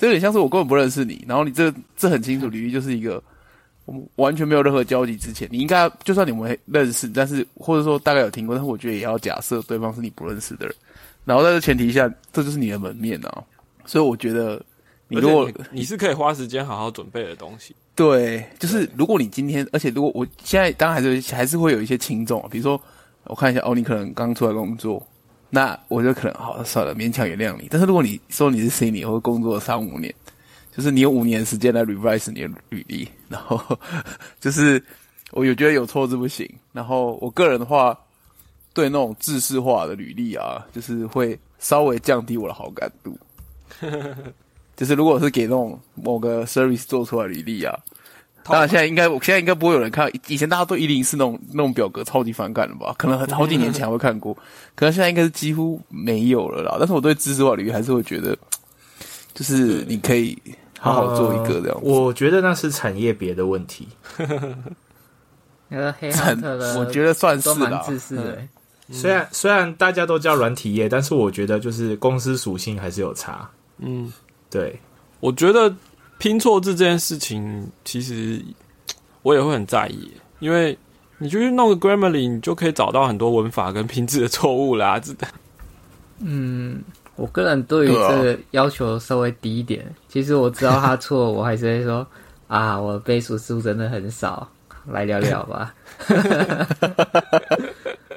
[0.00, 3.22] 这有点像是我根本不认识你，然后你这这很清楚，履历就是一个
[3.84, 10.74] 我们完全没有任何交集之前，你应该就算你们认识，但是或者说大概有听过，但是我觉得也要假设对方是你不认识的人，
[11.26, 13.44] 然后在这前提下，这就是你的门面啊。
[13.84, 14.62] 所以我觉得
[15.08, 17.76] 你如果你你是可以花时间好好准备的东西。
[17.94, 22.80] 对，就是如果你今天，而且如果我现在当然还是还是会有一些轻重啊，比如说
[23.24, 25.06] 我看一下哦，你可能刚出来工作，
[25.50, 27.66] 那我就可能好算了，勉强原谅你。
[27.70, 30.14] 但是如果你说你是 senior 或工作三五年，
[30.74, 33.60] 就是你有五年时间来 revise 你的履历，然后
[34.38, 34.82] 就是
[35.32, 36.48] 我有觉得有错字不行。
[36.72, 37.98] 然后我个人的话，
[38.72, 43.18] 对那种制式化的履历啊，就是会稍微降低我的好感度。
[44.76, 47.76] 就是如果是给那种某个 service 做出来履历啊，
[48.42, 50.10] 当然现在应该，我现在应该不会有人看。
[50.26, 52.94] 以前大家对一零四那种那种表格超级反感了吧？
[52.98, 54.34] 可能很好几年前还会看过，
[54.74, 56.76] 可能现在应该是几乎没有了啦。
[56.78, 58.36] 但是我对知识化领域还是会觉得，
[59.34, 60.36] 就是你可以
[60.78, 61.86] 好好做一个这样子。
[61.86, 63.86] 呃我觉得那是产业别的问题。
[65.68, 67.82] 那个黑很汉特的，我觉得算是都蛮啦。
[67.86, 68.48] 自私的、欸。
[68.92, 73.48] 虽然虽然大家都叫软体业，但是我觉得就是公司属性还是有差。
[73.78, 74.12] 嗯，
[74.50, 74.76] 对，
[75.20, 75.72] 我觉得
[76.20, 78.40] 拼错字这件事情，其实
[79.22, 80.76] 我也会很在意，因为
[81.16, 85.00] 你就去弄个 Grammarly，你就可以找到很多文法跟拼字的错误啦。
[85.02, 85.14] 这
[86.22, 86.82] 嗯，
[87.16, 89.82] 我个人对于这个要求稍微低一点。
[90.08, 92.06] 其实我知道他错，我还是会说
[92.46, 94.46] 啊，我背数数真的很少，
[94.86, 95.74] 来聊聊吧。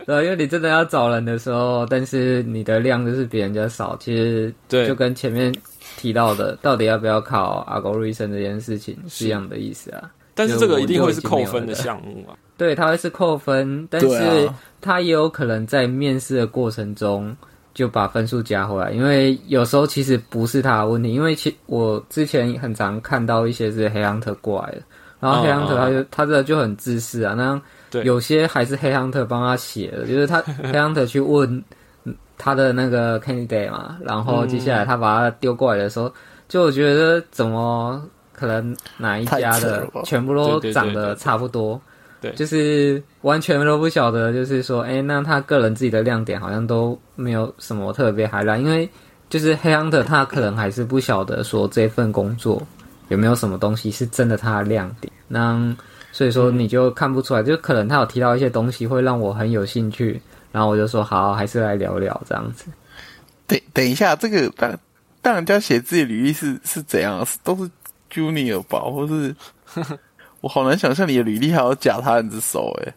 [0.06, 5.54] 对，因为你真的要找人的时候，但是你的量就是比人家少，其实对就跟前面
[6.04, 10.12] 提到的，到底要不要考 algorithm 这件事情是一样的意思啊。
[10.36, 12.36] 但是这个一定会是扣分的项目啊。
[12.58, 17.34] 对，它会是扣分，但是啊它也有可能在面试的过程中
[17.74, 24.82] 就把分数加回来，因为有时候其实不是他的问题，因为其我之前很常看到一些是黑 hunter 过来的，
[25.22, 31.64] 然后 hunter 他就、他这就很自私啊，那对有些还是黑 hunter 帮他写的，就是他 黑 hunter 去问
[32.38, 36.12] 他的那个 candidate 嘛，然后接下来他把他丢过来的时候，
[36.48, 41.80] 就我觉得怎么可能哪一家的全部都长得差不多。
[42.22, 48.90] 对就是完全都不晓得，就是说，哎、那他个人自己的亮点好像都没有什么特别 highlight，因为
[49.30, 52.62] 就是黑 hunter 他可能还是不晓得说这份工作
[53.10, 55.76] 有没有什么东西是真的他的亮点，那
[56.14, 60.22] 所以说你就看不出来，就可能他有提到一些东西会让我很有兴趣，
[60.54, 62.66] 然后我就说好，还是来聊聊这样子。
[63.46, 64.80] 等等一下，这个当
[65.22, 67.26] 当人家写自己履历是是怎样啊？
[67.26, 67.70] 是都是
[68.10, 69.36] junior 吧，或是
[70.40, 72.94] 我好难想象你的履历还要假他人之手诶、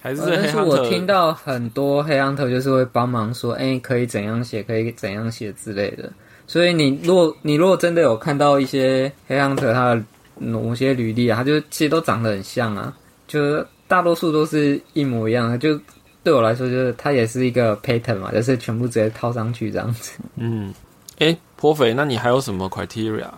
[0.00, 6.10] 还是呃但黑汉特是我听到很多黑 hunter 就是会帮忙说，哎、可以怎样写，可以怎样写之类的。
[6.46, 10.02] 所以你如果你如果真的有看到一些黑 hunter 他的
[10.38, 12.94] 某些履历啊，他就其实都长得很像啊，
[13.28, 15.58] 就是大多数都是一模一样的。
[15.58, 15.78] 就
[16.22, 20.18] 对我来说，就是它也是一个 pattern 嘛，就是全部直接套上去这样子。
[20.36, 20.72] 嗯，
[21.18, 23.28] 哎，颇肥，那你还有什么 criteria？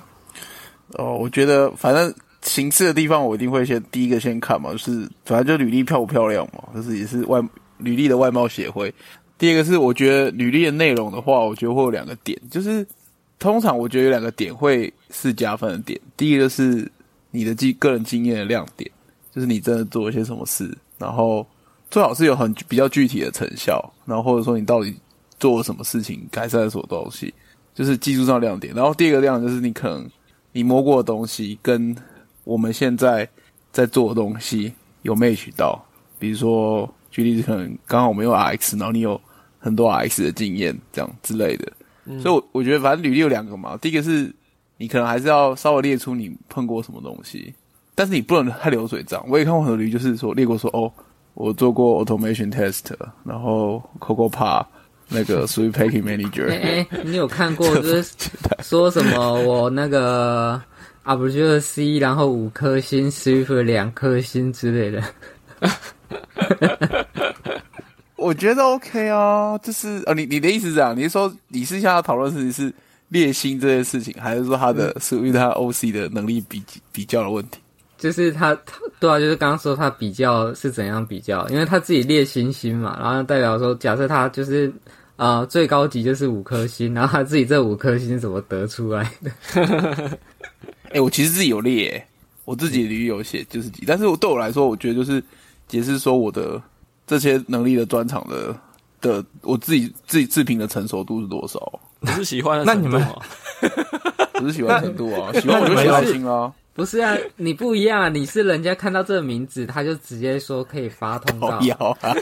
[0.95, 7.41] 哦，我觉得反正形式的地方我一定会先第一个先看嘛，就是反正就履历漂不漂亮嘛，就是也是外
[7.79, 8.93] 履历的外貌协会。
[9.39, 12.87] 第二个是我觉得履历的内容的话，我觉得会有两个点，就是
[13.39, 16.01] 通常我觉得有两个点会是加分的点。
[16.17, 16.91] 第一个是
[17.31, 18.91] 你的经个人经验的亮点，
[19.35, 21.47] 就是你真的做了一些什么事，然后
[21.93, 24.97] 最好是有很比较具体的成效，然后或者说你到底
[25.39, 27.33] 做了什么事情，改善了什么东西，
[27.75, 28.75] 就是技术上亮点。
[28.75, 30.09] 然后第二个亮点就是你可能
[30.53, 31.95] 你摸过的东西跟
[32.45, 33.29] 我们现在
[33.71, 35.79] 在做的东西有 match 到，
[36.19, 39.21] 比如说举例子，可能刚好我们用 RX，然后你有
[39.59, 41.71] 很多 RX 的经验，这样之类的。
[42.21, 44.35] 所以我，我觉得反正履历有两个嘛，第一个是
[44.79, 47.53] 你可能还是要稍微列出你碰过什么东西，
[47.95, 49.23] 但是你不能太流水账。
[49.29, 50.91] 我也看过很多履历，就是说列过说哦，
[51.35, 52.93] 我做过 automation test，
[53.25, 54.65] 然后 Coco Pa
[55.09, 58.15] 那个 Sweet Packing 哎 Manager， 哎、你有看过 就是
[58.63, 60.61] 说什么我那个
[61.03, 65.03] 啊不就是 C，然后五颗星，Swift 两颗星之类的？
[68.17, 72.73] 我觉得 OK 啊，就是哦，你你的意思是这样，你是说你是想要讨论事情是
[73.09, 77.59] 猎星这件事情，还是说他的属于他 OC 的能力比比较的问题？
[78.03, 84.73] 就是他，他对啊，就是刚刚说他比较是怎样比较，因为他自己列星星嘛，然后代表说，假设他就是
[85.15, 90.19] 呃最高级就是五颗星，然后他自己这五颗星是怎么得出来的？
[90.91, 92.07] 哎、我其实自己有列、欸，
[92.45, 95.23] 我自己的履历有写就是几，但是我对我来说，我觉得就是
[95.69, 96.61] 解释说我的
[97.07, 98.53] 这些能力的专场的
[99.01, 101.81] 的，我自己自己自评的成熟度是多少？
[102.03, 106.53] 你是喜欢的那你们程度 吗不是喜欢程度啊，喜欢我就喜欢星啊。
[106.75, 111.65] 不是啊，你不一样啊，你是人家看到这个名字，他就直接说可以发通告 不。
[111.67, 112.15] 要啊！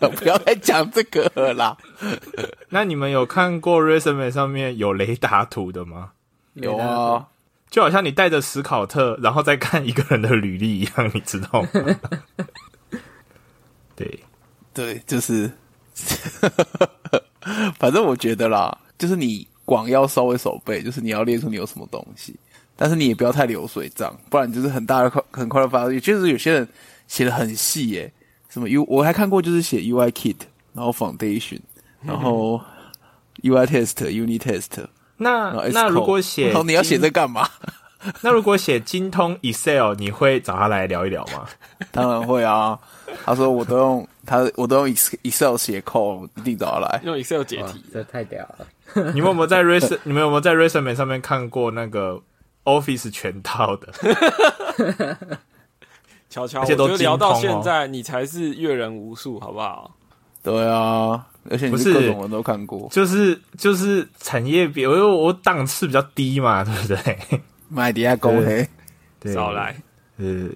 [0.16, 1.76] 不要再讲这个了啦。
[2.68, 6.10] 那你们有看过 resume 上面有雷达图的吗？
[6.54, 7.26] 有啊，
[7.70, 11.68] 就好像你带着史考特，然后再看一个人的履历一样，你知道吗？
[13.96, 14.20] 对，
[14.74, 15.50] 对，就是，
[17.78, 22.34] 反正我觉得啦，就是你广要稍微手背，就是你要列出你有什么东西，
[22.80, 26.00] 但是你也不要太流水账，不然你就是很大的快很快的发现。
[26.00, 26.68] 就是有些人
[27.08, 28.12] 写的很细耶、
[28.48, 30.36] 什么 U 我还看过，就是写 UI Kit，
[30.72, 31.58] 然后 Foundation，
[32.02, 32.60] 然后
[33.42, 34.86] UI Test、Unit Test，
[35.16, 37.48] 那那如果写 然后你要写这干嘛？
[38.22, 41.48] 那如果写精通 Excel，你会找他来聊一聊吗？
[41.90, 42.78] 当然会啊。
[43.24, 47.00] 他说我都用他我都用 Excel 写 code，一定找他来。
[47.04, 49.12] 用 Excel 解题，这太屌了！
[49.12, 52.22] 你们有没有在 res 你们有没有在 resume 上面看过那个
[52.64, 53.92] Office 全套的？
[56.28, 59.94] 悄悄，而且都我觉得聊到现在，你才是阅人无数，好不好？
[60.42, 62.88] 对啊，而且你不是是各种人都看过。
[62.92, 67.18] 就是就是产业比，因为我档次比较低嘛， 对不对？
[67.68, 68.66] 麦迪亚公黑，
[69.20, 69.76] 对少来，
[70.18, 70.48] 呃，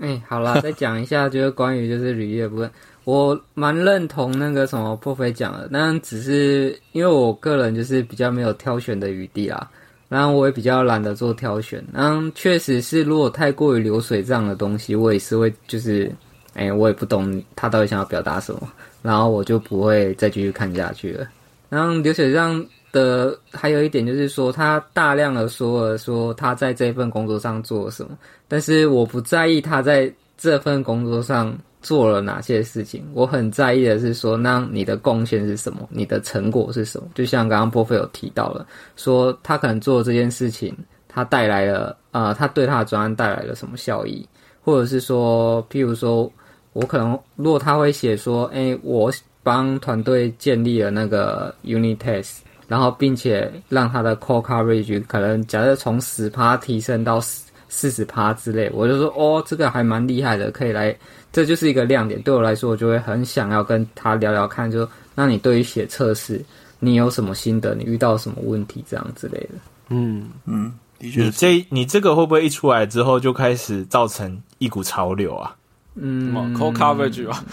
[0.00, 2.70] 哎、好啦，再讲一下，就是关于就是履历的部分，
[3.04, 9.70] 我蛮认同那个什么破飞讲的，但只是因为我个人就是比较没有挑选的余地啦，
[10.12, 16.12] 然后我也比较懒得做挑选，然后确实是如果太过于流水账的东西，我也是会就是，
[16.52, 18.70] 哎、我也不懂他到底想要表达什么，
[19.00, 21.26] 然后我就不会再继续看下去了。
[21.70, 28.10] 然后流水账的还有一点就是说，他大量的说了说他在这份工作上做了什么，
[28.48, 37.08] 但是我不在意他在这份工作上做了哪些事情，我很在意的是说，那你的贡献是什么，你的成果是什么？
[37.14, 38.66] 就像刚刚波菲有提到了，
[38.96, 40.74] 说他可能做这件事情，
[41.08, 44.26] 他带来了呃，他对他的专案带来了什么效益，
[44.62, 46.30] 或者是说，譬如说
[46.72, 52.38] 我可能如果他会写说，哎、我帮团队建立了那个 unit test。
[52.68, 57.20] 然后，并且让他的 core coverage 可能假设从十趴提升到
[57.68, 60.96] 四十趴之类，我就说哦，这个还蛮厉害的，可以来，
[61.32, 62.20] 这就是一个亮点。
[62.22, 66.44] 对我来说，我就会很想要跟他聊聊看，就那你对于写测试，
[66.78, 67.74] 你有什么心得？
[67.74, 68.84] 你遇到什么问题？
[68.88, 69.54] 这样之类的。
[69.88, 71.32] 嗯，嗯，的确你是。
[71.32, 75.56] 这你这个会不会一出来之后就开始造成一股潮流啊？
[75.94, 77.44] 嗯 code coverage 吧？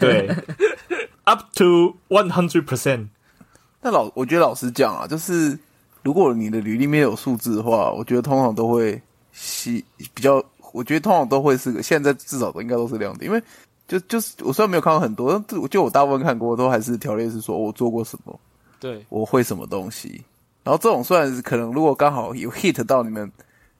[0.00, 0.28] 对
[1.24, 3.06] ，up to one hundred percent。
[3.80, 5.58] 那老我觉得老实讲啊，就是
[6.02, 9.00] 如果你的履历里面有数字的话，我觉得通常都会
[9.32, 13.40] 吸比较，我觉得通常都会是个现在至少都应该都是亮点，因为
[13.86, 18.40] 就就是我虽然没有看到很多，但就我大部分看过都还是条列是说我做过什么，
[18.80, 20.20] 对，我会什么东西。
[20.64, 23.30] 然后这种虽然是可能如果刚好有 hit 到你们，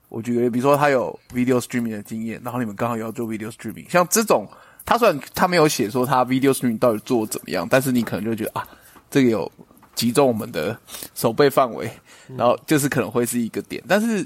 [0.07, 4.47] 我觉得，比如说他有 video streaming 的经验，然后你们刚好也要做 video streaming，像这种，
[4.85, 8.65] 他虽然他没有写说他 video streaming 到底做怎么样，但是你可能就会觉得啊，
[9.11, 9.51] 这个有
[9.95, 10.77] 击中我们的
[11.13, 11.91] 手背范围，
[12.37, 13.83] 然后就是可能会是一个点。
[13.87, 14.25] 但是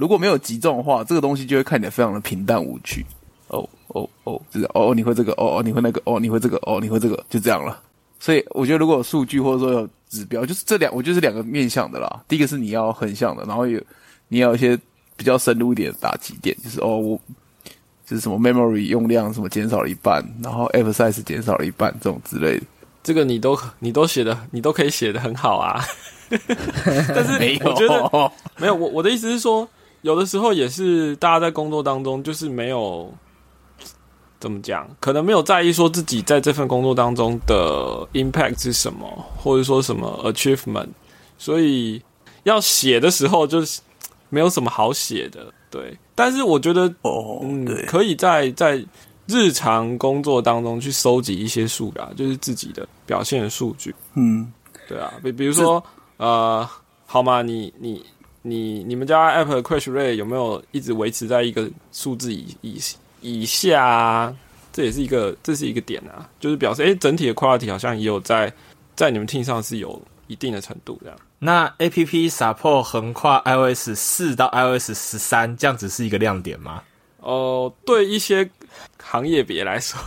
[0.00, 3.04] 如果没有集中的话，这个东西就会看起来非常的平淡无趣。
[3.48, 7.78] 哦哦哦，就是哦你会这个，哦哦你会那个，哦你会这个，哦你会这个，就这样了。
[8.18, 12.22] 所以我觉得如果有数据或者说有指标，就是这两，我就是两个面向的啦。
[12.26, 13.78] 第一个是你要横向的，然后有
[14.28, 14.74] 你要有一些
[15.18, 17.20] 比较深入一点的打击点，就是哦我
[18.06, 22.64] 就是什么 memory 用量什么减少了一半，然后 app size 减少了一半这种之类的。
[23.02, 25.84] 这个你都你都写的，你都可以写的很好啊。
[27.14, 29.68] 但是没有，我觉得没有，我我的意思是说，
[30.02, 33.12] 有的时候也是大家在工作当中就是没有
[34.38, 40.88] 怎么讲，可能没有在意说自己在这份工作当中的 impact 是什么，或者说什么 achievement，
[41.36, 42.02] 所以
[42.44, 43.80] 要写的时候就是
[44.30, 45.96] 没有什么好写的，对。
[46.14, 48.84] 但是我觉得，哦，嗯，，可以在在
[49.26, 53.94] 日常工作当中去收集一些数啦，就是自己的表现的数据。
[54.14, 54.52] 嗯，
[54.88, 55.82] 对啊，比比如说，
[56.16, 56.68] 呃，
[57.06, 57.42] 好嘛？
[57.42, 58.04] 你你
[58.42, 62.80] 你你们家 App 的 crash rate 有没有一直维持在一个数字以以
[63.20, 64.36] 以下啊？
[64.72, 68.52] 这也是一个这是一个点啊，就是表示诶、整体的 quality 好像也有在
[68.94, 71.18] 在你们 team 上是有一定的程度这样。
[71.40, 76.82] 那 A P P support 横跨 iOS 四到 iOS 十三，这样子是一个亮点吗？
[77.18, 78.48] 哦、对一些
[79.02, 80.00] 行业别来说，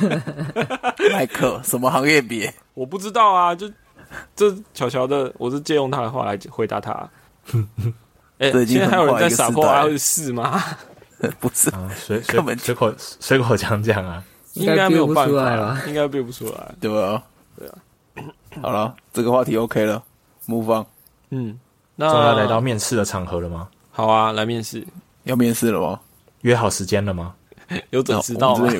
[1.12, 2.52] 麦克什么行业别？
[2.74, 3.70] 我不知道啊，就
[4.36, 7.08] 这巧巧的，我是借用他的话来回答他。
[8.38, 10.62] 哎、这已经现在还有人在横跨一个时代 support iOS 四吗？
[11.40, 14.22] 不是，啊，随随口随口讲讲啊。
[14.54, 16.74] 应该没有办应该憋不出来法吧，应该憋不出来。
[16.80, 17.22] 对吧？
[17.56, 17.74] 对啊。
[18.62, 20.02] 好了，这个话题 OK 了
[20.46, 20.86] ，move on。
[21.30, 21.58] 嗯，
[21.94, 23.68] 那终于要来到面试的场合了吗？
[23.90, 24.84] 好啊，来面试，
[25.24, 26.00] 要面试了吗？
[26.42, 27.34] 约好时间了吗？
[27.90, 28.72] 有准时到吗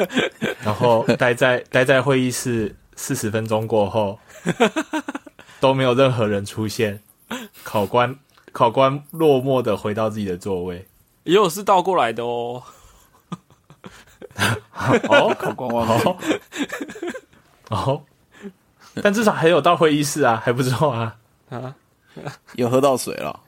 [0.64, 4.18] 然后待在待在会议室四十分钟过后，
[5.60, 6.98] 都没有任何人出现，
[7.64, 8.14] 考官
[8.52, 10.86] 考官落寞的回到自己的座位。
[11.24, 12.62] 也有是倒过来的哦。
[15.08, 15.34] 哦？
[15.38, 16.08] 考官忘记。
[16.08, 16.16] 哦？
[17.70, 18.02] 哦，
[19.02, 21.16] 但至少还有到会议室啊，还不错啊。
[21.50, 21.74] 啊，
[22.54, 23.40] 有喝到水了，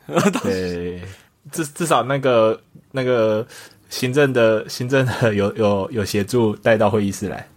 [0.42, 1.02] 对，
[1.50, 2.60] 至至少那个
[2.90, 3.46] 那个
[3.90, 7.48] 行政的行政的有有有协助带到会议室来，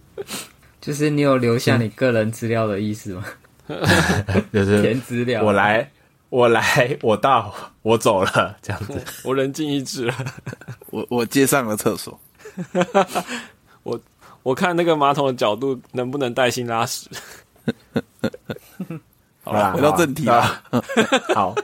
[0.80, 3.24] 就是你有留下你个人资料的意思吗？
[4.52, 5.88] 就是填资料，我来
[6.28, 9.02] 我来我到我走了这样子。
[9.24, 10.14] 我人尽一致了。
[10.90, 12.18] 我我接上了厕所，
[13.82, 14.00] 我
[14.42, 17.08] 我看那个马桶的角度能不能带薪拉屎。
[19.42, 20.82] 好啦，回到正题啊啦。
[21.34, 21.54] 好，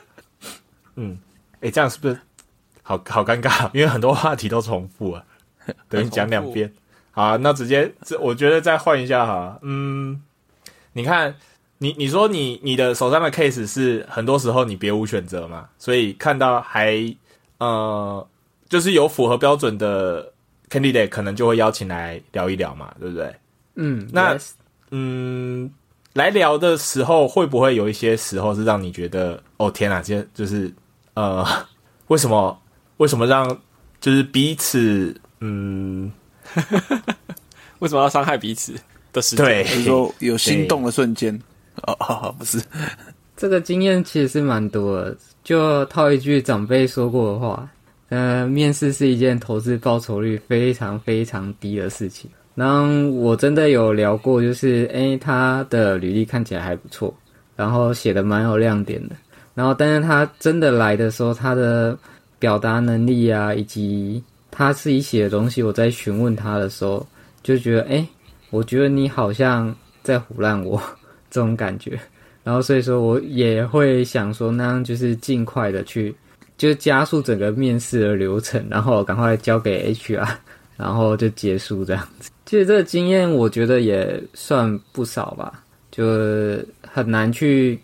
[0.96, 1.18] 嗯，
[1.60, 2.18] 哎、这样是不是
[2.82, 3.68] 好好尴尬？
[3.72, 5.24] 因为很多话题都重复了，
[5.88, 6.72] 等于讲两遍。
[7.10, 9.58] 好啊、那直接这，我觉得再换一下哈。
[9.62, 10.22] 嗯，
[10.92, 11.34] 你看，
[11.82, 17.12] 你你说你你的手上的 case 是很多时候你别无选择嘛，所以看到还
[17.58, 18.24] 呃，
[18.68, 20.32] 就是有符合标准的
[20.70, 23.34] candidate，可能就会邀请来聊一聊嘛，对不对？
[23.74, 24.50] 嗯，那 yes
[24.92, 25.68] 嗯，
[26.12, 30.72] 来聊的时候，会不会有一些时候是让你觉得，哦天哪，这就是
[31.14, 31.44] 呃，
[32.06, 32.56] 为什么
[32.98, 33.44] 为什么让
[34.00, 36.12] 就是彼此嗯，
[37.80, 38.72] 为什么要伤害彼此
[39.12, 39.44] 的时间？
[39.44, 41.36] 对就是说有心动的瞬间。
[41.86, 42.60] 哦，好好不是，
[43.36, 45.16] 这个经验其实是蛮多的。
[45.42, 47.68] 就套一句长辈说过的话，
[48.10, 52.30] 呃，面试是一件投资报酬率非常非常低的事情。
[52.54, 57.12] 然后我真的有聊过，就是诶，他的履历看起来还不错，
[57.56, 59.16] 然后写的蛮有亮点的。
[59.54, 61.96] 然后，但是他真的来的时候，他的
[62.38, 67.06] 表达能力啊，以及他自己写的东西，我在询问他的时候，
[67.42, 68.06] 就觉得诶，
[68.50, 70.80] 我觉得你好像在唬烂我
[71.32, 71.98] 这种感觉。
[72.44, 76.14] 然后所以说我也会想说，那样就是尽快的去，
[76.58, 80.28] 就加速整个面试的流程，然后赶快交给 HR，
[80.76, 82.30] 然后就结束这样子。
[82.44, 86.04] 其实这个经验我觉得也算不少吧，就
[86.86, 87.80] 很难去，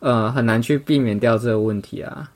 [0.00, 2.30] 呃，很难去避免掉这个问题啊。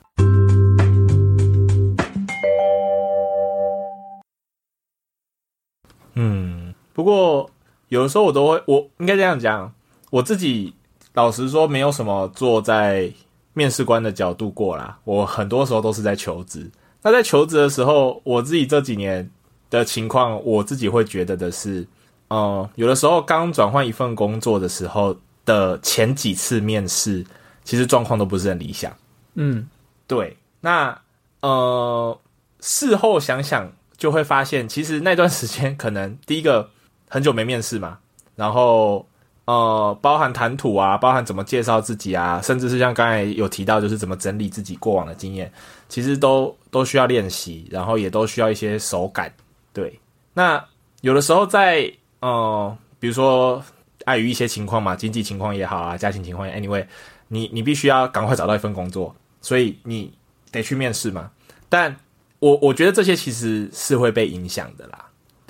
[6.15, 7.49] 嗯，不过
[7.89, 9.71] 有的时候我都会，我应该这样讲，
[10.13, 10.71] 我自己
[11.13, 13.11] 老实说，没有什么坐在
[13.53, 14.95] 面试官的角度过啦。
[15.05, 16.69] 我很多时候都是在求职。
[17.01, 19.27] 那在求职的时候，我自己这几年
[19.71, 21.83] 的情况，我自己会觉得的是，
[22.29, 27.25] 嗯，有的时候刚转换一份工作的时候的前几次面试，
[27.63, 28.95] 其实状况都不是很理想。
[29.33, 29.67] 嗯，
[30.05, 30.95] 对，那
[31.41, 32.15] 呃，
[32.59, 36.69] 事后想想就会发现，其实那段时间可能第一个
[37.09, 37.97] 很久没面试嘛，
[38.35, 39.07] 然后
[39.45, 45.51] 呃，包含谈吐啊，包含怎么介绍自己啊，甚至是像刚才有提到，就是怎么整理自己过往的经验，
[45.89, 49.33] 其实都都需要练习，然后也都需要一些手感。
[49.73, 49.99] 对，
[50.33, 50.63] 那
[51.01, 51.91] 有的时候在
[52.21, 53.61] 呃，比如说
[54.05, 56.85] 碍于一些情况嘛，经济情况也好啊，家庭情况，anyway，
[57.27, 60.13] 你你必须要赶快找到一份工作，所以你
[60.51, 61.29] 得去面试嘛。
[61.67, 61.93] 但
[62.39, 65.02] 我我觉得这些其实是会被影响的啦，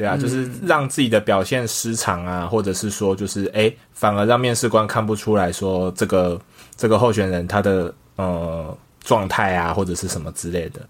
[0.04, 6.39] 对啊，就是让自己的表现失常啊，或者是说就是哎、诶反而让面试官看不出来说这个
[6.76, 10.82] 这个候选人他的呃状态啊，或者是什么之类的。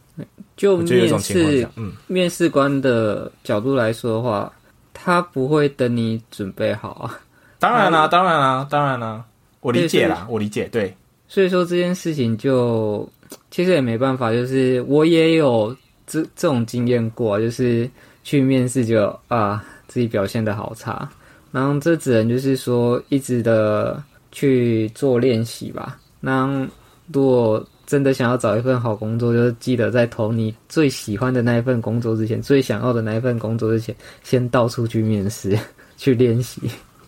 [0.55, 4.51] 就面试情嗯，面试官的角度来说的话，
[4.93, 7.19] 他不会等你准备好啊。
[7.59, 9.23] 当然啦，当然啦，当然啦，
[9.61, 10.95] 我理解啦，我理解，对，
[11.27, 13.09] 所以说这件事情就
[13.49, 17.89] 其实也没办法，就是我也有这这种经验过啊，就是
[18.23, 21.07] 去面试就啊自己表现的好差，
[21.51, 24.01] 然后这只能就是说一直的
[24.31, 25.97] 去做练习吧。
[26.19, 26.67] 那
[27.11, 33.93] 如果真的想要找一份好工作，就是记得在投你最喜欢的那一份工作之前，最想要的那一份工作之前，
[34.23, 35.59] 先到处去面试，
[35.97, 36.61] 去练习。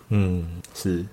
[0.09, 1.03] 嗯，是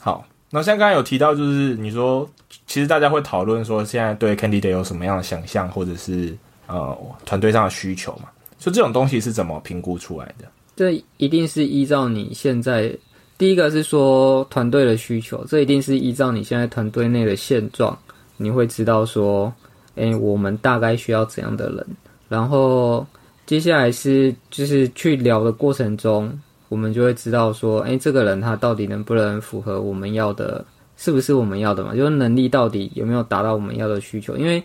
[0.00, 0.24] 好。
[0.54, 2.28] 那像刚才有提到，就是你说，
[2.66, 6.36] 其实大家会讨论说，现在对 candidate 有什么样的想象，或者是
[6.66, 8.28] 呃团队上的需求嘛？
[8.62, 10.46] 就这种东西是怎么评估出来的？
[10.76, 12.96] 这一定是依照你现在
[13.36, 17.98] 第一个是说团队的需求，这一定是依照你现在团队内的现状，
[18.36, 19.52] 你会知道说，
[19.96, 21.84] 诶，我们大概需要怎样的人，
[22.28, 23.04] 然后
[23.46, 26.32] 接下来是就是去聊的过程中，
[26.68, 30.64] 我们就会知道说，哎，这个人他到底能不能符合我们要的，
[30.96, 31.96] 是不是我们要的嘛？
[31.96, 34.36] 就是能力到底有没有达到我们要的需求？
[34.36, 34.62] 因为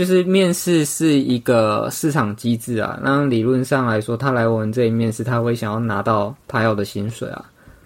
[0.00, 7.44] 就是面试是一个市场机制啊，那理论上来说，他来我们这里面试，他会想要拿到他要的薪水啊。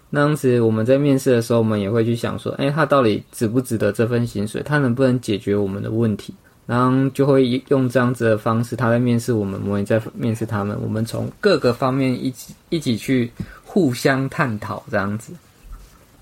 [0.09, 4.61] 那样子我们在面试的时候，我们也会去想说，哎，他到底值不值得这份薪水？
[4.63, 6.33] 他能不能解决我们的问题？
[6.65, 10.79] 然后就会用这样子的方式，他在面试我们，我们也在面试他们。
[10.81, 13.29] 我们从各个方面一起一起去
[13.65, 15.33] 互相探讨，这样子。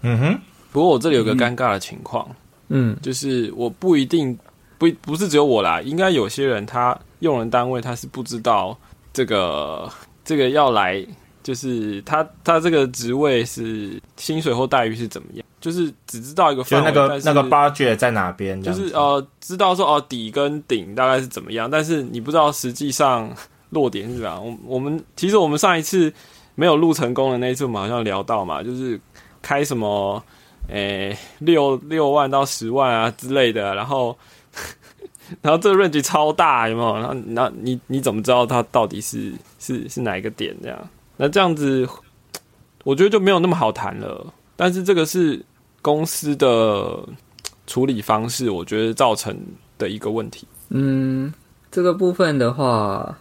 [0.02, 0.40] 嗯哼。
[0.72, 2.28] 不过我这里有个尴尬的情况，
[2.70, 4.36] 嗯，就是我不一定
[4.92, 8.78] 不不是只有我啦，应该有些人他用人单位他是不知道
[9.14, 9.90] 这个
[10.26, 11.06] 这个要来，
[11.42, 23.32] 就是他他这个职位是薪水或待遇是怎么样，就是只知道一个就范围，那个那个但 budget 在哪边，就是呃，知道说哦底跟顶大概是怎么样，但是你不知道实际上
[23.70, 24.46] 落点是怎样。
[24.46, 26.12] 我我们其实我们上一次
[26.56, 29.00] 没有录成功的那一次，我们好像聊到嘛，就是
[29.42, 30.22] 开什么
[30.68, 34.18] 诶六六万到十万啊之类的，然后
[35.42, 36.96] 然后这个 range 超大，有没有？
[36.96, 40.90] 然后那你你怎么知道它到底是是是哪一个点这样？
[41.18, 41.88] 那这样子，
[42.84, 44.34] 我觉得就没有那么好谈了。
[44.56, 45.44] 但是这个是
[45.82, 47.00] 公司的
[47.68, 49.36] 处理方式，我觉得造成
[49.78, 50.48] 的一个问题。
[50.70, 51.34] 嗯，
[51.72, 53.18] 这个部分的话，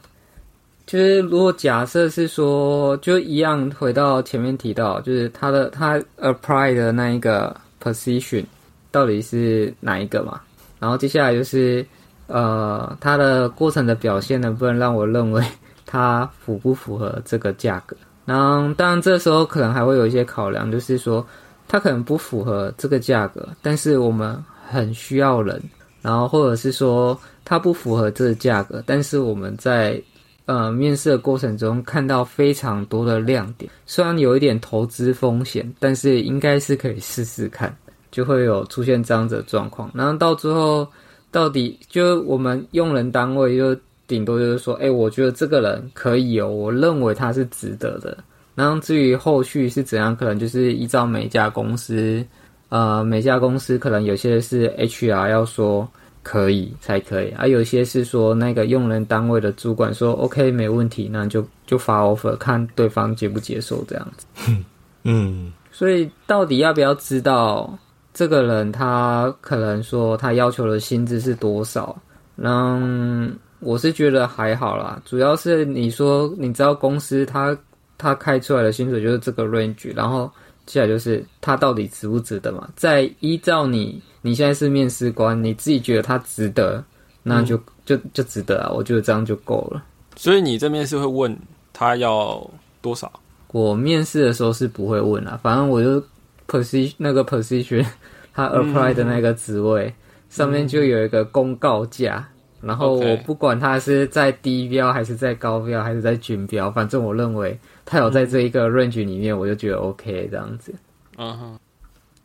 [0.86, 8.44] 就是如果假设是说，就一样回到前面提到，就是他的他 apply 的那一个 position
[8.90, 10.40] 到底是哪一个嘛？
[10.83, 11.87] 然后接下来就是
[12.26, 15.41] 呃，它的过程的表现能不能让我认为
[15.87, 17.97] 它符不符合这个价格？
[18.24, 21.24] 然后当然这时候可能还会有一些考量，就是说
[21.68, 24.37] 它可能不符合这个价格，但是我们
[24.68, 25.62] 很需要人，
[26.01, 30.03] 然后或者是说它不符合这个价格，但是我们在
[30.47, 37.72] 呃面试的过程中看到非常多的亮点，虽然有一点投资风险，但是应该是可以试试看，
[38.12, 39.90] 就会有出现这样子的状况。
[39.92, 40.86] 然后到最后，
[41.32, 48.16] 到底就我们用人单位就顶多就是说，哎，我觉得这个人可以哦，我认为他是值得的。
[48.54, 52.24] 然后至于后续是怎样，可能就是依照每家公司。
[52.68, 55.86] 呃，每家公司可能有些是 HR 要说
[56.22, 64.26] 可以才可以，啊、有些是说那个用人单位的主管说 OK 没问题，那就就发 offer 看对方接不接受这样子。
[65.04, 67.78] 嗯，所以到底要不要知道
[68.14, 71.96] 这个人他可能说他要求的薪资是多少？
[72.36, 77.56] 嗯，我是觉得还好啦，主要是你说你知道公司他
[77.96, 80.30] 他开出来的薪水就是这个 range，然后。
[80.64, 82.68] 接下来就是他到底值不值得嘛？
[82.76, 86.82] 再依照你你现在是面试官，你自己觉得他值得，
[87.24, 88.70] 那就、就就值得啊！
[88.70, 89.82] 我觉得这样就够了。
[90.14, 91.36] 所以你这面试会问
[91.72, 92.48] 他要
[92.80, 93.12] 多少？
[93.48, 96.00] 我面试的时候是不会问啊，反正我就
[96.47, 97.84] position 那个 position
[98.34, 99.93] 他 apply 的那个职位、
[100.30, 102.24] 上面就有一个公告价，
[102.61, 110.74] 然后我不管他是在低标还是在高标还是在均标，反正我认为他有在这一个 range 里面，我就觉得 OK 这样子。
[111.18, 111.59] 嗯哼，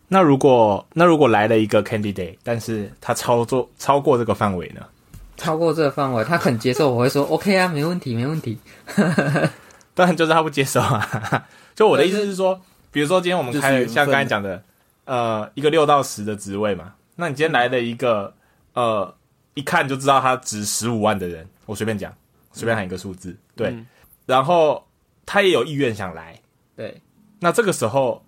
[0.08, 4.82] 那如果那如果来了一个 candidate，但是他操作超过这个范围呢？
[5.36, 8.58] 超过这个范围，他肯接受，我会说 OK 啊，没问题，没问题。
[9.94, 11.46] 当然就是他不接受啊。
[11.76, 12.60] 就我的意思是说，
[12.98, 14.60] 比如说今天我们开像刚才讲的，
[15.06, 18.34] 呃，一个六到十的职位嘛，那你今天来了一个
[18.74, 19.14] 呃，
[19.54, 22.12] 一看就知道他值十五万的人，我随便讲，
[22.54, 23.86] 随便喊一个数字，对，嗯。
[24.26, 24.84] 然后
[25.28, 26.42] 他也有意愿想来，
[26.76, 27.00] 对，
[27.40, 28.26] 那这个时候，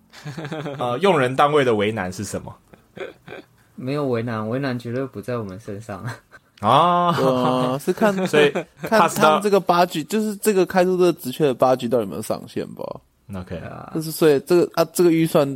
[0.78, 2.56] 呃， 用人单位的为难是什么？
[3.74, 6.08] 没有为难，为难绝对不在我们身上。
[6.62, 8.48] 啊，呃，是看 所以
[8.82, 12.84] 看他们这个八局，就是这个开出这个职缺的八局到底有没有上限吧？
[13.34, 15.46] OK，啊就，是所以这个啊，这个预算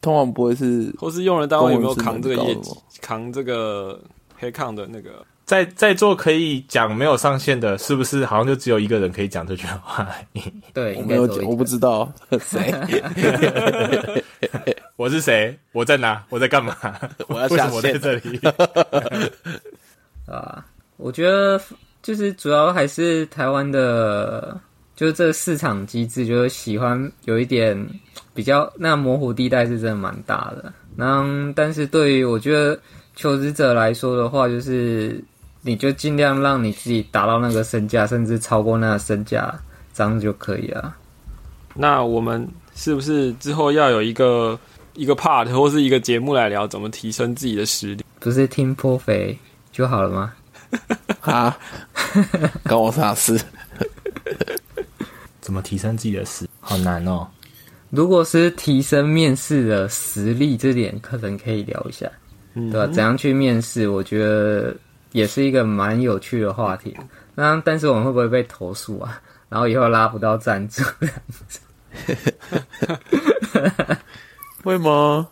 [0.00, 2.70] 通常不会是或是用人单位有没有扛这个业绩
[3.00, 4.00] 扛这个
[4.36, 5.24] 黑抗的那个？
[5.44, 10.06] 在在座可以讲没有上限的，是不是好像就只有一个人可以讲这句话？
[10.74, 12.74] 对，我没有讲，我不知道 谁，
[14.96, 15.58] 我是谁？
[15.72, 16.22] 我在哪？
[16.28, 16.76] 我在干嘛？
[17.28, 18.20] 我要为什么我在下线。
[18.22, 18.40] 这里？
[20.26, 20.64] 啊。
[20.98, 21.60] 我觉得
[22.02, 24.60] 就是主要还是台湾的，
[24.98, 27.88] 就是这个市场机制，就是喜欢有一点
[28.34, 30.72] 比较那模糊地带是真的蛮大的。
[30.96, 31.24] 那
[31.54, 32.76] 但是对于我觉得
[33.14, 35.22] 求职者来说的话，就是
[35.62, 39.56] 你就尽量让你自己达到那个身价，甚至超过那个身价，
[39.94, 40.96] 这样就可以了。
[41.76, 44.58] 那我们是不是之后要有一个
[44.94, 48.04] 一个 part 或是一个节目来聊怎么提升自己的实力？
[48.18, 49.38] 不是听颇肥
[49.70, 50.34] 就好了吗？
[51.22, 51.56] 啊，
[52.64, 53.40] 关我啥事？
[55.48, 56.46] 怎么提升自己的实？
[56.60, 57.26] 好难哦。
[57.88, 62.06] 如果是提升面试的实力，这点可能可以聊一下，
[62.52, 63.88] 嗯对吧、怎样去面试？
[63.88, 64.76] 我觉得
[65.12, 66.94] 也是一个蛮有趣的话题。
[67.34, 69.18] 那但是我们会不会被投诉啊？
[69.48, 70.82] 然后以后拉不到赞助？
[74.62, 75.26] 会吗？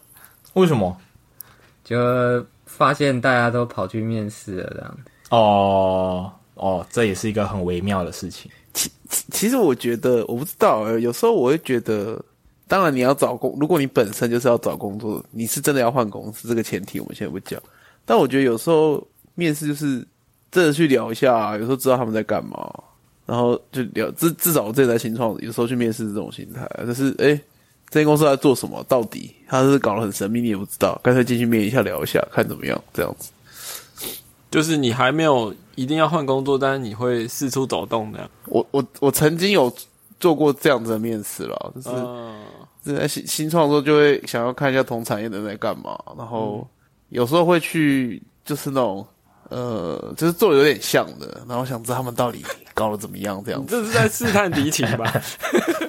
[0.55, 0.97] 为什么？
[1.85, 4.99] 就发现大家都跑去面试了，这样。
[5.29, 8.51] 哦哦，这也是一个很微妙的事情。
[8.77, 8.91] 其
[9.31, 12.23] 其实我觉得，我不知道，有时候我会觉得，
[12.69, 17.61] 当然你要找工，如果你本身就是要找工作，你是真的要换公司，这个前提我们现在不讲。
[18.05, 19.05] 但我觉得有时候
[19.35, 20.07] 面试就是
[20.51, 22.73] 真的去聊一下，有时候知道他们在干嘛，
[23.25, 24.11] 然后就聊。
[24.13, 27.35] 至至少我自己在新创，有时候去面试这种心态，就是诶、
[27.89, 28.85] 这间公司在做什么？
[28.89, 33.31] 到底他是搞得很神秘，你也不知道，干脆进去面一下聊一下，看怎么样，这样子。
[34.51, 38.31] 就是你还没有一定要换工作，但是你会四处走动的。
[38.47, 39.73] 我我我曾经有
[40.21, 41.89] 做过这样子的面试了，就是。
[41.91, 42.43] 嗯，
[42.85, 46.65] 是在新新创的时候，就会想要看一下同产业的人在干嘛，然后
[47.09, 49.05] 有时候会去，就是那种
[49.49, 52.45] 呃，就是做的有点像的，然后想知道他们到底
[52.75, 53.73] 搞得怎么样这样子。
[53.73, 55.13] 这是在试探敌情吧？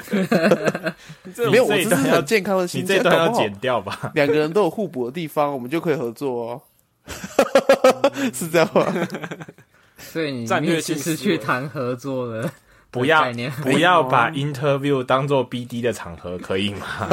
[1.51, 4.11] 没有，我这是很健康的心态，你这段要剪掉吧？
[4.15, 6.61] 两个人都有互补的地方，我们就可以合作哦。
[8.33, 8.93] 是这样吗？
[9.97, 12.49] 所以你战略性思维去谈合作的，
[12.91, 13.31] 不要
[13.63, 17.09] 不要把 interview 当做 BD 的场合，可以吗？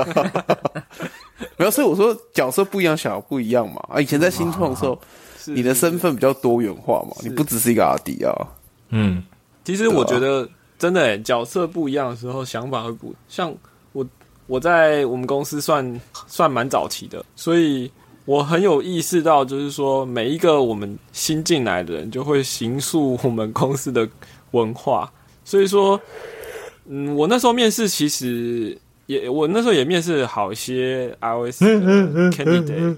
[1.57, 3.83] 没有，所以我说角色不一样，小不一样嘛。
[3.89, 5.01] 啊，以前在新创的时候，
[5.47, 8.33] 你的身份比较多元化嘛，你不只是一个阿迪啊。
[8.91, 9.23] 嗯，
[9.65, 13.55] 其实我觉得真的、欸、角色不一样的时候，想法会不像
[13.93, 14.07] 我。
[14.47, 17.91] 我在我们公司算算蛮早期的，所以
[18.25, 24.09] 我很有意识到，就是说每一个我们新进来的人，就会形塑我们公司的
[24.53, 25.13] 文化。
[25.45, 26.01] 所以说，
[26.87, 32.97] 嗯，我那时候面试其实也，我那时候也面试好一些 iOS 的 candidate。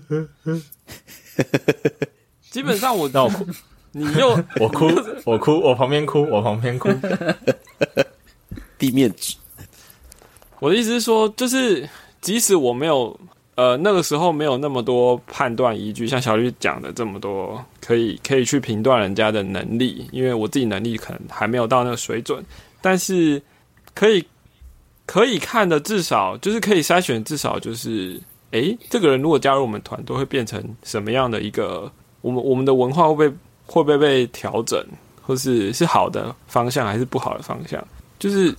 [2.50, 3.46] 基本上我，让我哭，
[3.90, 4.28] 你又
[4.60, 4.88] 我哭，
[5.26, 6.88] 我哭，我旁边哭，我旁边哭。
[8.78, 9.34] 地面纸，
[10.60, 11.88] 我的意思是说，就是
[12.20, 13.18] 即使我没有
[13.56, 22.44] 呃那个时候没有那么多判断依据，像小绿讲的这么多，可以可以去评断人家的能力，因为我自己能力可能还没有到那个水准，
[22.80, 23.42] 但是
[23.94, 24.24] 可以
[25.06, 31.90] 可以看的至少就是可以筛选，至少就是诶，这个人如果加入我们团队，会变成什么样的一个
[32.20, 33.28] 我们我们的文化会不会
[33.66, 34.84] 会不会被调整，
[35.22, 37.82] 或是是好的方向还是不好的方向，
[38.18, 38.54] 就是。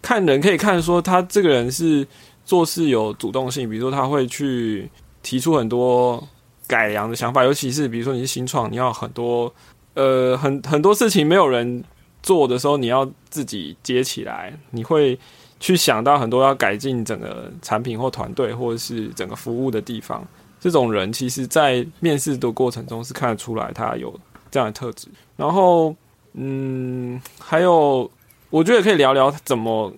[0.00, 2.06] 看人可以看说他这个人是
[2.48, 4.90] 做事有主动性，比如说他会去
[5.22, 6.26] 提出很多
[6.66, 9.52] 改良的想法，尤其是比如说你是新创，你要很多
[9.92, 11.84] 呃很很多事情没有人
[12.22, 15.18] 做的时候，你要自己接起来，你会
[15.60, 20.26] 去想到很多要改进整个产品或团队或者是整个服务的地方。
[20.58, 24.18] 这种人其实，在面试的过程中是看得出来他有
[24.50, 25.06] 这样的特质。
[25.36, 25.94] 然后，
[26.32, 28.10] 嗯，还有。
[28.50, 29.92] 我觉得可以聊聊怎么，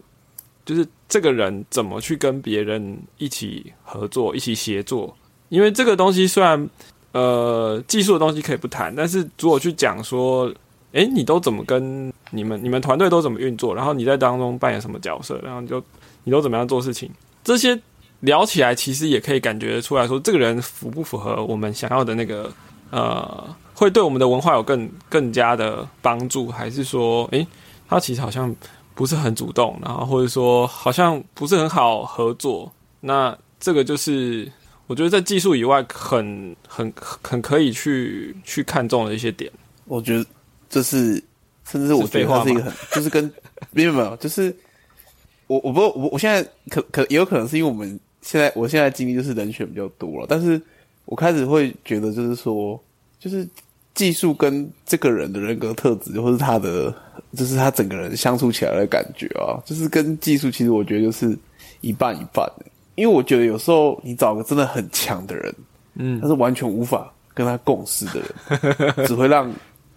[0.64, 5.14] 就是这个人怎么去跟别人一起合作、一起协作。
[5.50, 6.70] 因为这个东西虽然
[7.12, 10.50] 呃技术的东西可以不谈，但是如果去讲说，
[10.92, 15.82] 诶，你都怎么跟你们你们团队都怎么运作，然后你在当中扮演什么角色，然后你就
[16.22, 17.11] 你都怎么样做事情，
[17.42, 17.76] 这些
[18.20, 22.52] 聊起来其实也可以感觉出来说，这个人符不符合我们想要的那个
[22.90, 27.44] 呃，会对我们的文化有更更加的帮助，还是说，诶？
[27.88, 28.54] 他其实好像
[29.01, 32.70] 不是很主动，然后或者说好像不是很好合作。
[33.01, 34.46] 那这个就是
[34.86, 36.92] 我觉得在技术以外很很
[37.22, 39.51] 很可以去去看重的一些点。
[39.86, 40.26] 我觉得
[40.68, 41.14] 这是，
[41.64, 43.32] 甚至我觉得它是一个很，就是跟
[43.70, 44.55] 没有没有，就是
[45.46, 50.61] 我我不我我现在可可也有可能是因为我们现在我现在经历就是人选比较多了，但是
[51.07, 52.78] 我开始会觉得就是说，
[53.18, 53.48] 就是
[54.01, 56.94] 技术跟这个人的人格特质，或是他的。
[57.36, 61.38] 就是他整个人相处起来的感觉啊，就是跟技术其实我觉得就是
[61.80, 62.66] 一半一半的。
[62.96, 65.55] 因为我觉得有时候你找个真的很强的人，
[65.94, 69.48] 嗯，他是完全无法跟他共事的人， 只会让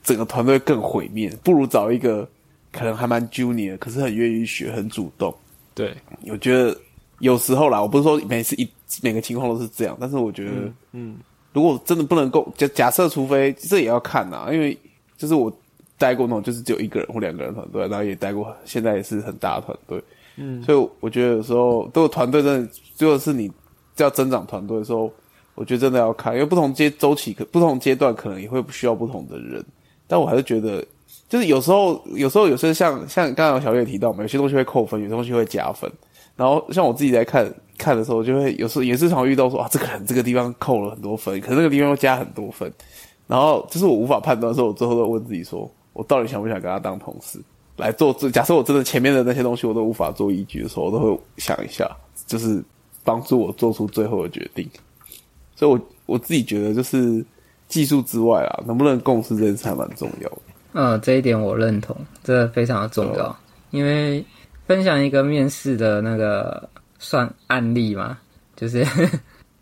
[0.04, 1.36] 整个团队更毁灭。
[1.44, 2.28] 不如找一个
[2.72, 5.34] 可能还蛮 junior，可是很愿意学、很主动。
[5.74, 5.96] 对，
[6.28, 6.78] 我觉得
[7.18, 8.70] 有时候啦，我不是说每次一
[9.02, 11.16] 每个情况都是这样，但是我觉得，嗯，嗯
[11.54, 14.78] 如果真的不能够，假假设除非这也要看呐，因为
[15.18, 15.52] 就是我。
[15.96, 20.04] 待过那种就是只有一个人或两个人团队，然后也待过，现在也是很大的团队，
[20.36, 23.50] 嗯，所以我觉得有时候都有团队真的，如果是你
[23.98, 25.10] 要增长团队的时候，
[25.56, 29.64] 我觉得真的要看，因为不同阶周期可不同阶段可能也会需要不同的人，
[30.06, 30.86] 但我还是觉得
[31.30, 35.90] 就是有时候有时候有时候像像刚刚小月提到嘛，有些东西会扣分，有些东西会加分。
[36.36, 42.72] 然后像我自己在看看的时候，就会有时候也是常遇到说啊，这个人这个地方扣了很多分，可是那个地方又加很多分。
[43.28, 47.40] 然后就是我无法判断的时候，我最后都问自己说，我到底想不想跟他当同事
[47.78, 48.14] 来做？
[48.32, 51.90] 假设我真的前面的那些东西我都无法做依据的时候，我都会想一下，
[52.28, 52.64] 就是
[53.04, 54.70] 帮助我做出最后的决定。
[55.56, 57.24] 所以，我我自己觉得就是
[57.68, 60.38] 技术之外啊，能不能共识这件事还蛮重要的。
[60.74, 63.36] 嗯，这一点我认同，这非常的重要。
[63.72, 64.24] 因为
[64.68, 66.70] 分享一个面试的那个
[67.04, 68.18] 算案例嘛，
[68.56, 68.86] 就是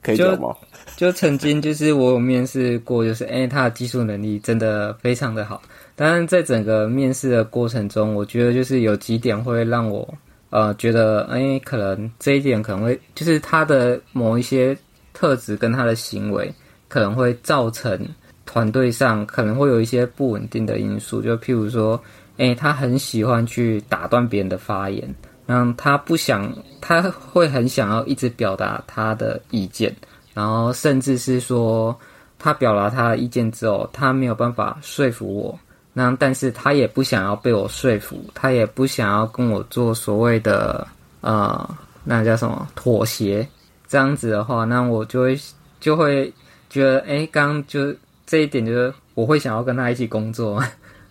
[0.03, 0.55] 可以讲吗？
[0.95, 5.59] 就曾经就是我有面试过，就是哎，他的技术能力真的非常的好。
[5.95, 10.07] 当然，在整个面试的过程中，我觉得就是有几点会让我
[10.51, 14.77] 呃觉得，哎，可能这一点可能会就是他的某一些
[15.13, 16.53] 特质跟他的行为
[16.87, 18.07] 可能会造成。
[18.43, 21.97] 团队上可能会有一些不稳定的因素，就譬如说，
[22.35, 25.07] 诶，他很喜欢去打断别人的发言，
[25.51, 29.93] 让他不想，他会很想要一直表达他的意见，
[30.33, 31.95] 然后甚至是说，
[32.39, 35.59] 他表达他的意见之后，他没有办法说服我，
[35.93, 40.87] 那但是他也不想要被我说服，他也不想要跟我做所谓的
[41.21, 41.69] 呃，
[42.03, 43.47] 那叫什么妥协，
[43.87, 45.39] 这样子的话，那我就会
[45.79, 46.33] 就会
[46.69, 47.93] 觉得，诶，刚就。
[48.27, 50.63] 这一点就是我会想要跟他一起工作。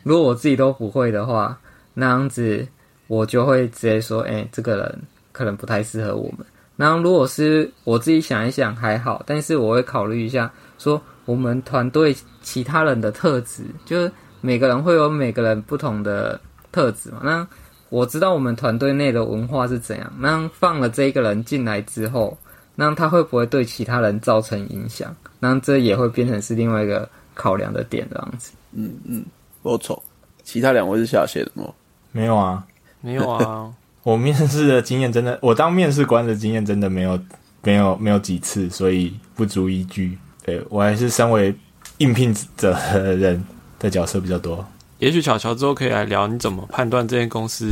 [0.04, 1.58] 如果我自己都不会的话，
[1.92, 2.66] 那样子
[3.10, 5.02] 我就会直接说：“哎，这个人
[5.32, 6.46] 可能不太适合我们。”
[6.78, 10.48] 然后如果是我自己想一想还好，但是我会考虑一下，
[10.78, 16.40] 说我们团队其他人的特质，就是每个人会有每个人不同的
[16.70, 17.20] 特质嘛。
[17.24, 17.44] 那
[17.88, 20.12] 我知道我们团队内的文化是怎样。
[20.16, 22.38] 那放了这一个人进来之后，
[22.76, 25.12] 那他会不会对其他人造成影响？
[25.40, 28.52] 那这也会变成是另外一个考量的点，这样子。
[28.72, 29.24] 嗯嗯，
[29.64, 30.00] 不错。
[30.44, 31.64] 其他两位是下写的吗？
[32.12, 32.64] 没有啊，
[33.00, 33.72] 没有啊。
[34.02, 37.20] 我面试的经验真的，我当面试官的经验真的没有，
[37.62, 40.16] 没有，没有几次，所以不足依据。
[40.42, 41.54] 对我还是身为
[41.98, 43.44] 应聘者的人
[43.78, 44.66] 的角色比较多。
[44.98, 47.66] 也许巧乔之后可以来聊，你怎么判断这间公司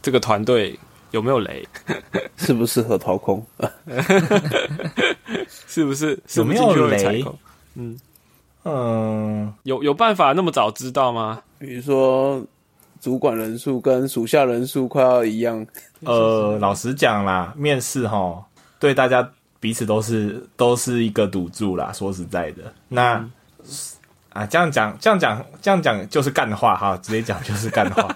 [0.00, 0.78] 这个团队
[1.10, 1.66] 有没有雷，
[2.36, 3.44] 适不适合掏空？
[5.66, 7.24] 是不是有没有雷？
[7.74, 7.98] 嗯
[8.64, 11.42] 嗯，有有办法那么早知道吗？
[11.58, 12.40] 比如说
[13.04, 15.66] 主管人数跟属下人数快要一样。
[16.04, 18.42] 呃，老实讲啦，面试哈，
[18.78, 19.30] 对大家
[19.60, 21.92] 彼此都是都是一个赌注啦。
[21.92, 23.22] 说实在的，那
[24.30, 28.08] 啊，这样讲这样讲这样讲就是干话哈，直接讲就是干话。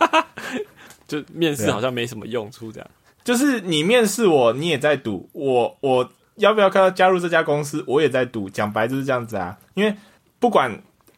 [1.06, 2.90] 就面试好像没什么用处，这样。
[3.22, 6.10] 就是你面试我，你也在赌我我。
[6.36, 7.82] 要不要看到加入这家公司？
[7.84, 9.58] 我也在赌，讲白就是这样子啊。
[9.74, 9.92] 因为
[10.38, 10.70] 不管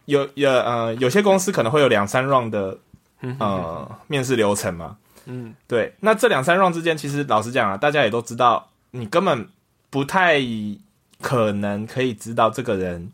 [0.06, 2.78] 有有呃，有些公司可能会有两三 round 的
[3.38, 4.96] 呃面试流程嘛。
[5.26, 5.94] 嗯，对。
[6.00, 9.48] 那这两三 round 之间，其实老实讲啊，大家也都知道，你根本
[9.90, 10.40] 不太
[11.20, 13.10] 可能可以知道这个人。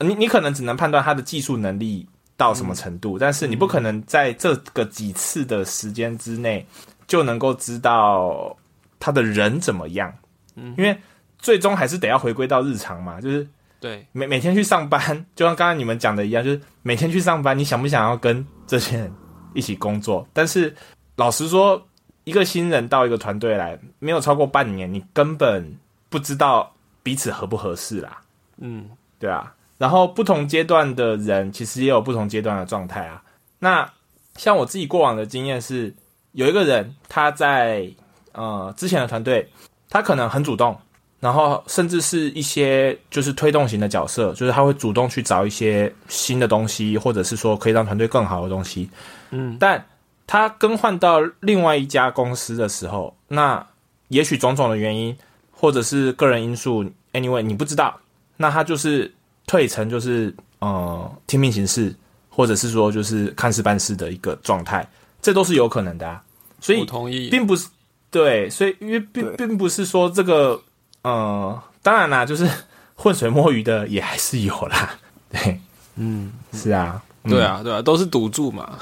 [0.00, 6.66] 你你可能只能判断他的技术能力到什么程度，但是你不可能在这个几次的时间之内
[7.06, 8.56] 就能够知道
[8.98, 10.12] 他的人怎么样。
[10.54, 10.96] 嗯，因为。
[11.38, 13.46] 最终还是得要回归到日常嘛，就是
[13.78, 14.98] 对每每天去上班，
[15.36, 19.12] 就像刚刚你们讲的一样，就是每天去上班，你想不想要跟这些人
[19.56, 20.26] 一起工作？
[20.32, 20.74] 但是
[21.16, 21.82] 老实说，
[22.24, 25.76] 一个新人到一个团队来，没有超过半年，你根本
[26.08, 28.20] 不知道彼此合不合适啦。
[28.58, 29.54] 嗯，对啊。
[29.78, 33.22] 然后不同阶段的人其实也有不同阶段的状态啊。
[33.58, 33.90] 那
[34.36, 35.94] 像我自己过往的经验是，
[36.32, 37.90] 有一个人他在
[38.32, 39.50] 呃之前的团队，
[39.90, 40.78] 他可能很主动。
[41.18, 48.88] 然后，甚至是一些就是推动型的角色，就是他会主动去找一些新的东西，或者是说可以让团队更好的东西。
[49.30, 49.82] 嗯，但
[50.26, 53.66] 他更换到另外一家公司的时候，那
[54.08, 55.16] 也许种种的原因，
[55.50, 57.98] 或者是个人因素，anyway，你不知道，
[58.36, 59.12] 那他就是
[59.46, 61.92] 退成就是呃听命行事，
[62.28, 64.86] 或者是说就是看事办事的一个状态，
[65.22, 66.06] 这都是有可能的。
[66.06, 66.22] 啊。
[66.60, 67.66] 所以，同意，并不是
[68.10, 70.60] 对，所以因为并并不是说这个。
[71.08, 72.50] 嗯，当然啦，就是
[72.96, 74.98] 浑水摸鱼的也还是有啦。
[75.30, 75.60] 对，
[75.94, 78.76] 嗯，是啊，对啊，对啊，都是赌注嘛，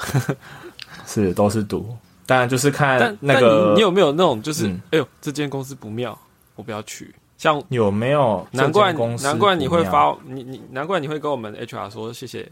[1.05, 1.95] 是都是赌。
[2.25, 6.17] 当然就是看那个，你有没有那种就是，哎呦，这间公司不妙，
[6.55, 7.13] 我不要去。
[7.37, 8.47] 像有没有？
[8.51, 12.51] 难怪难怪你会发你你，难怪你会跟我们 HR 说谢谢。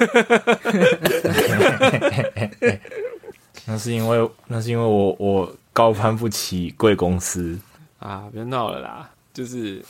[3.66, 7.58] 那是因为那是因为我我高攀不起贵公司。
[8.00, 9.08] 啊，别闹了啦！
[9.32, 9.80] 就是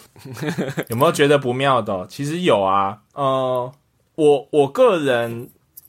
[0.90, 2.06] 有没有觉得不妙的？
[2.08, 2.98] 其实有啊。
[3.14, 3.72] 呃，
[4.16, 5.48] 我我个人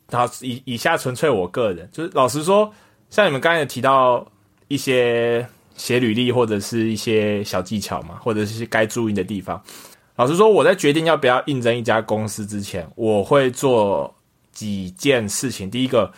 [0.09, 2.71] 然后以以下纯粹我个人，就是老实说，
[3.09, 4.25] 像你们刚才有提到
[4.69, 5.45] 一些
[5.75, 9.61] 写履历或者是一些小技巧嘛，或者是该注意的地方。
[10.15, 14.13] 老实说，我在决定要不要应征一家公司之前，我会做
[14.51, 15.69] 几件事情。
[15.71, 16.11] 第一个，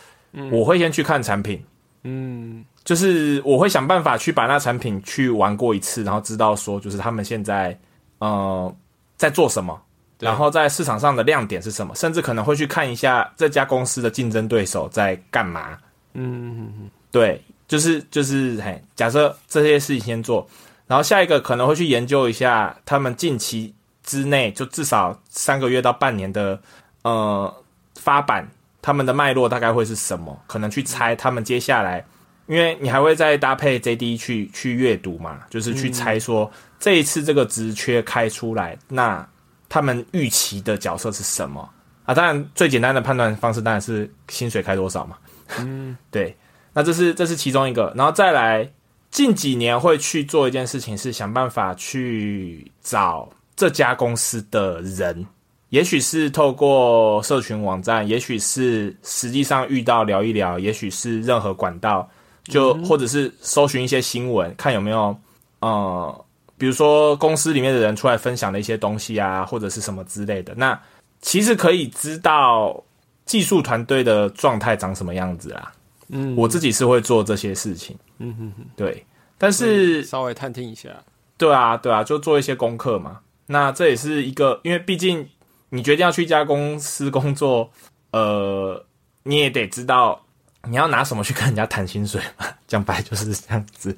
[0.51, 1.63] 我会先去看产品，
[2.03, 7.77] 嗯就是我会想办法去把那产品去玩过一次，然后知道说，就是他们现在
[8.19, 8.75] 呃
[9.15, 9.81] 在做什么，
[10.19, 15.77] 然后在市场上的亮点是什么，甚至可能会去看一下这家公司的竞争对手在干嘛。
[16.13, 20.47] 嗯对，就是就是，嘿，假设这些事情先做，
[20.85, 23.73] 然后下一个可能会去研究一下他们近期
[24.03, 26.59] 之内，就至少三个月到半年的
[27.03, 27.53] 呃
[27.95, 28.47] 发版，
[28.81, 30.37] 他们的脉络大概会是什么？
[30.47, 32.05] 可能去猜他们接下来，
[32.47, 39.25] 因为你还会再搭配 JD 去去阅读嘛，就是去猜说、这一次这个职缺开出来，那
[39.69, 41.67] 他们预期的角色是什么
[42.05, 42.13] 啊？
[42.13, 45.17] 当然，最简单的判断方式当然是薪水开多少嘛。
[45.59, 46.35] 嗯 对，
[46.73, 48.69] 那这是这是其中一个，然后再来
[49.09, 55.25] 近几年会去做一件事情，是想办法去找这家公司的人，
[55.69, 62.09] 也许是透过社群网站，也许是实际上遇到聊一聊，也许是任何管道，
[62.45, 65.17] 就、或者是搜寻一些新闻，看有没有
[65.59, 66.25] 呃，
[66.57, 70.79] 比如说公司里面的人出来分享的一些东西啊，或者是什么之类的，那
[71.21, 72.83] 其实可以知道
[73.25, 75.71] 技术团队的状态长什么样子啦。
[76.09, 79.05] 嗯，我自己是会做这些事情，嗯哼哼，对，
[79.37, 80.89] 但是稍微探听一下，
[81.37, 83.19] 对啊，对啊，就做一些功课嘛。
[83.45, 85.27] 那这也是一个，因为毕竟
[85.69, 87.69] 你决定要去一家公司工作，
[88.11, 88.85] 呃，
[89.23, 90.22] 你也得知道
[90.69, 92.45] 你要拿什么去跟人家谈薪水嘛。
[92.67, 93.95] 讲白就是这样子。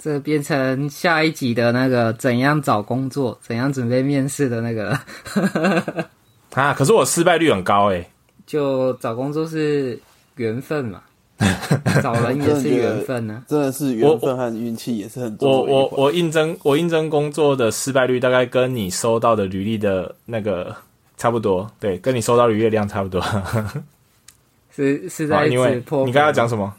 [0.00, 4.96] 这变成下一集的那个怎样找工作、怎样准备面试的那个，
[6.54, 8.08] 啊，可是我失败率很高诶、
[8.46, 10.00] 就找工作是
[10.36, 11.02] 缘分嘛，
[12.00, 20.74] 找人也是缘分呢、 真的是缘分和运气也是很重我我我应征我应征工作的失败率大概跟你收到的履历的那个
[21.16, 23.20] 差不多，对，跟你收到履历的量差不多。
[24.84, 26.06] 是是好在因为指破。
[26.06, 26.72] 你刚刚讲什么？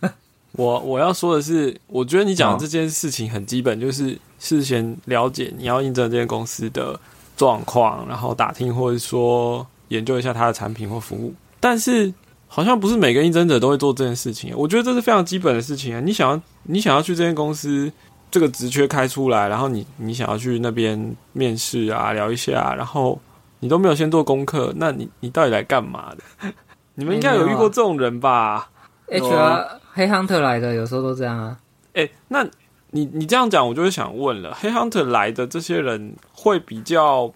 [0.56, 6.98] 我我要说的是，我觉得你讲哦的这件事情很基本，就是事先了解你要应征这间公司的
[7.36, 11.34] 状况，然后打听或者说研究一下它的产品或服务。
[11.58, 12.12] 但是
[12.46, 16.00] 好像不是每个应征者都会做这件事情，我觉得这是非常基本的事情啊。
[16.00, 17.90] 你想要你想要去这间公司，
[18.30, 23.20] 这个职缺开出来，然后你你想要去那边面试啊，聊一下，然后
[23.58, 26.52] 你都没有先做功课，那你你到底来干嘛的？
[26.94, 28.70] 你们应该有遇过这种人吧
[29.08, 31.58] ？HR 黑 hunter 来的，有时候都这样啊。
[31.94, 32.44] 哎、那
[32.90, 37.32] 你你这样讲，我就会想问了，黑 hunter 来的这些人会比较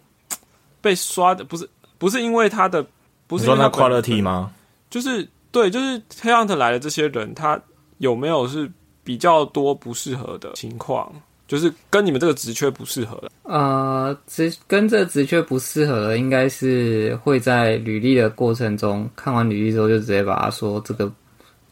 [0.80, 2.84] 被刷的，不是不是因为他的，
[3.26, 4.52] 不你说那是因为他本 quality 吗？
[4.88, 7.60] 就是对，就是黑 hunter 来的这些人，他
[7.98, 8.70] 有没有是
[9.02, 11.12] 比较多不适合的情况？
[11.48, 21.10] 就是跟你们这个职缺不适合了，呃，职跟这职缺不适合的，应该是会在履历的过程中看完履历之后，就直接把他说这个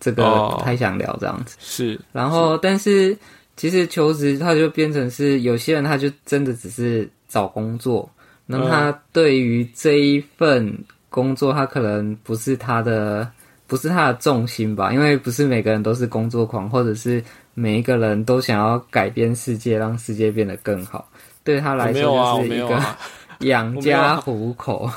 [0.01, 1.57] 这个太想聊这样子。
[1.61, 3.17] 是然后，但是
[3.55, 8.11] 其实求职他就变成是有些人他就真的只是找工作，
[8.47, 10.75] 那嗯他对于这一份
[11.11, 13.31] 工作，他可能不是他的
[13.67, 17.23] 不是他的重心吧，因为不是每个人都是工作狂，或者是
[17.59, 21.09] 每一个人都想要改变世界，让世界变得更好。
[21.43, 22.79] 对他来说就是一个
[23.49, 24.91] 养家糊口。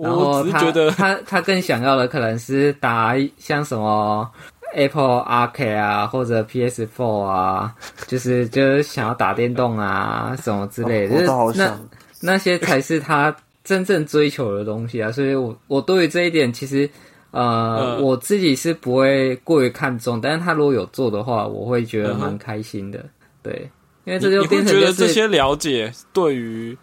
[0.00, 4.26] 然后他觉得他他更想要的可能是打像什么
[4.74, 7.74] Apple Arcade 啊，或者 PS4 啊，
[8.06, 11.22] 就是就是想要打电动啊什么之类的，
[11.54, 11.78] 那，
[12.22, 15.12] 那些才是他真正追求的东西啊。
[15.12, 16.88] 所以我我对于这一点其实。
[17.30, 23.04] 呃，嗯我自己是不会过于看重，但是他如果有做的话，我会觉得蛮开心的。
[23.42, 23.70] 对，
[24.04, 26.76] 因为这就变成就是得这些了解对于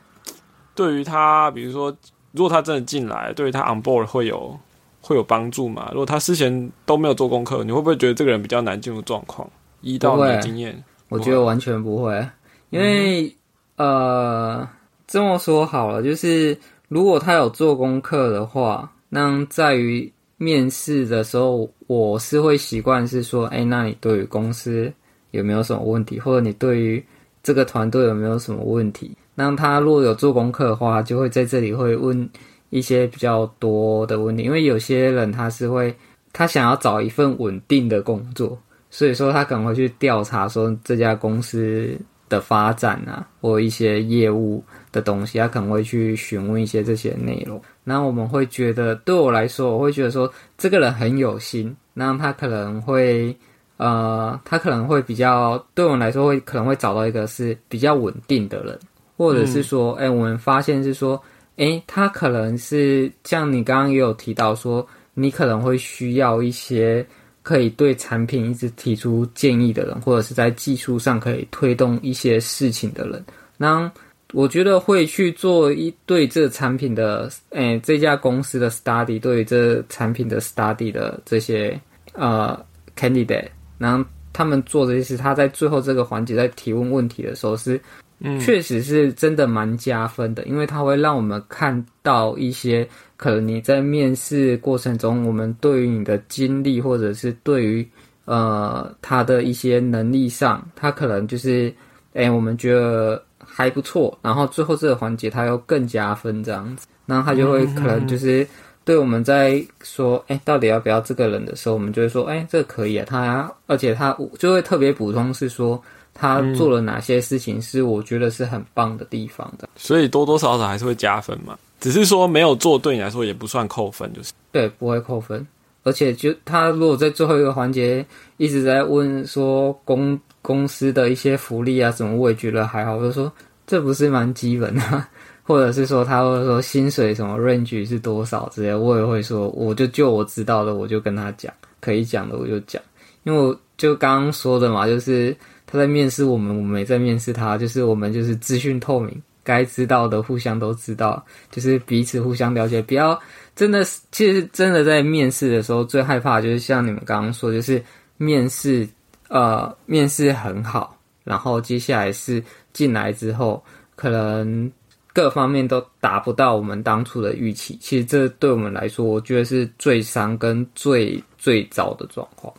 [0.73, 1.95] 对于他，比如说，
[2.31, 4.57] 如果他真的进来，对于他 on board 会有
[5.01, 5.89] 会有帮助嘛？
[5.91, 9.49] 如果他之前都没有做功课，你会不会觉得这个人比较难进入状况？
[9.81, 12.27] 一到你的经验，我觉得完全不会，
[12.71, 13.31] 因为、
[13.75, 14.67] 呃，
[15.05, 24.91] 这么说好了，就是如果他有做功课的话，那在于面试的时候，我是会习惯是说，哎、那你对于公司
[25.31, 27.03] 有没有什么问题，或者你对于
[27.41, 29.17] 这个团队有没有什么问题？
[29.33, 32.29] 那他如果有做功课的话，就会在这里会问
[32.69, 35.95] 一些比较多的问题，因为有些人他是会
[36.33, 38.57] 他想要找一份稳定的工作，
[38.89, 41.97] 所以说他可能会去调查说这家公司
[42.29, 47.59] 的发展啊，或一些业务的东西，他可能会去询问一些这些内容。
[47.89, 53.33] 那我们会觉得，对我来说，我会觉得说这个人很有心，那他可能会
[53.77, 58.77] 呃，他可能会比较对我们来说会可能会找到一个是比较稳定的人，
[59.15, 61.17] 或者是说，哎、我们发现是说，
[61.55, 67.07] 哎，他可能是像你刚刚也有提到说，你可能会需要一些
[67.41, 73.23] 可以对产品一直提出建议的人，或者是在技术上可以推动一些事情的人。
[73.55, 73.89] 那
[74.33, 81.79] 我觉得会去做一对这产品的，诶、这家公司的 study，对于这产品的 study 的这些
[82.13, 82.59] 呃
[82.95, 83.47] candidate，
[83.77, 84.03] 然后
[84.33, 87.79] 他们做这些事，他在最后这个环节在提问问题的时候是
[88.19, 97.87] 嗯，确实是真的蛮加分的，因为它会让我们看到一些可能你在面试过程中，我们对于你的经历，或者是对于
[98.25, 101.71] 呃他的一些能力上，他可能就是
[102.13, 108.45] 哎、我们觉得还不错，然后最后这个环节他又更加分这样子，然后他就会可能就是。
[108.87, 115.77] 对我们在说，哎，到底要不要这个人的时候，我们就会说，哎，这个可以啊，他，而且他就会特别补充是说，
[116.13, 119.67] 他做了哪些事情是我觉得是很棒的地方的。
[119.75, 121.59] 所以多多少少还是会加分嘛。
[121.81, 125.45] 只是说没有做对你来说也不算扣分，就是对，不会扣分。
[125.83, 128.05] 而且就他如果在最后一个环节
[128.37, 130.17] 一直在问说公
[130.47, 132.97] 公司的一些福利啊什么，我也觉得还好。
[133.01, 133.29] 就说
[133.65, 135.05] 这不是蛮基本的啊，
[135.43, 142.81] 或者是说他会说薪水什么 range 是多少之类，我也会说，我就就我知道的我就跟他讲，可以讲的我就讲，
[143.25, 145.35] 因为我就刚刚说的嘛，就是
[145.65, 151.21] 他在面试我们，我们也在面试他，就是我们就是资讯透明，该知道的互相都知道，
[151.51, 153.19] 就是彼此互相了解，不要
[153.53, 157.83] 真的是，其实真的在面试的时候最害怕就是像你们刚刚说，就是
[158.15, 158.87] 面试
[159.29, 163.63] 呃面试很好，然后接下来是进来之后
[163.95, 164.71] 可能。
[165.13, 172.53] 各方面都达不到我们当初的预期，其实这对我们来说，我觉得是最伤跟最最糟的状况。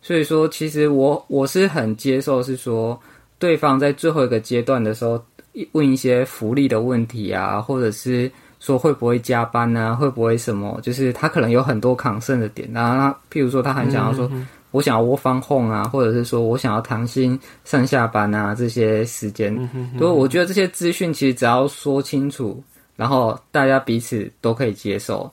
[0.00, 2.96] 所以说，其实我我是很接受，是说
[3.36, 5.20] 对方在最后一个阶段的时候
[5.72, 14.30] 问一些福利的问题啊，或者是说会不会加班啊，会不会什么，就是他可能有很多抗胜的点，然后他譬如说他很想要说。
[14.74, 19.54] 我想要窝方 home 啊，或者是说我想要弹性上下班啊，这些时间，
[19.96, 22.60] 所以我觉得这些资讯其实只要说清楚，
[22.96, 25.30] 然后大家彼此都可以接受，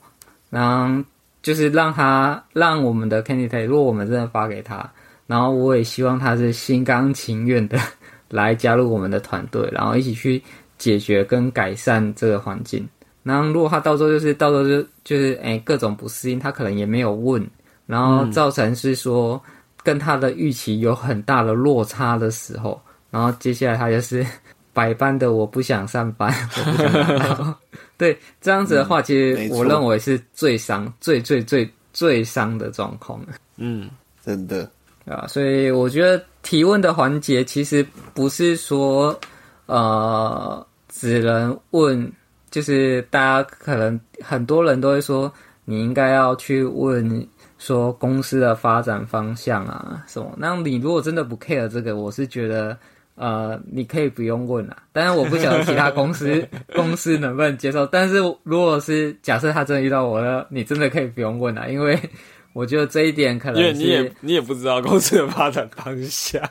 [0.52, 1.04] 然后
[1.42, 4.88] 就是让他让我们的 candidate，如果我们真的发给他，
[5.26, 7.80] 然后我也希望他是心甘情愿的
[8.30, 10.40] 来加入我们的团队，然后一起去
[10.78, 12.88] 解决跟改善这个环境。
[13.24, 17.44] 然后如果他到时候就是到时候就就是哎各种不适应，他可能也没有问。
[17.92, 19.42] 然后造成是说
[19.84, 24.26] 跟他的预期有很大的落差的时候，然后接下来他就是
[24.72, 27.56] 百般的我不想上班， 我不想上班。
[28.00, 33.20] 对，这样子的话，其实我认为是最伤、最最最最伤的状况，
[33.58, 33.90] 嗯，
[34.26, 34.72] 真的，
[35.06, 35.28] 啊？
[35.28, 39.20] 所以我觉得提问的环节其实不是说
[39.66, 42.10] 呃只能问，
[42.50, 45.30] 就是大家可能很多人都会说
[45.66, 47.28] 你应该要去问。
[47.62, 50.34] 说公司的发展方向啊什么？
[50.36, 52.76] 那你如果真的不 care 这个，我是觉得
[53.14, 54.76] 呃你可以不用问啦。
[54.92, 56.44] 当然我不晓得其他公司
[56.74, 61.98] 公司能不能接受，但是如果是假设他真的遇到我了，你真的可以不用问啦，因为
[62.54, 66.42] 我觉得这一点可能是因为你也你也不知道公司的发展方向。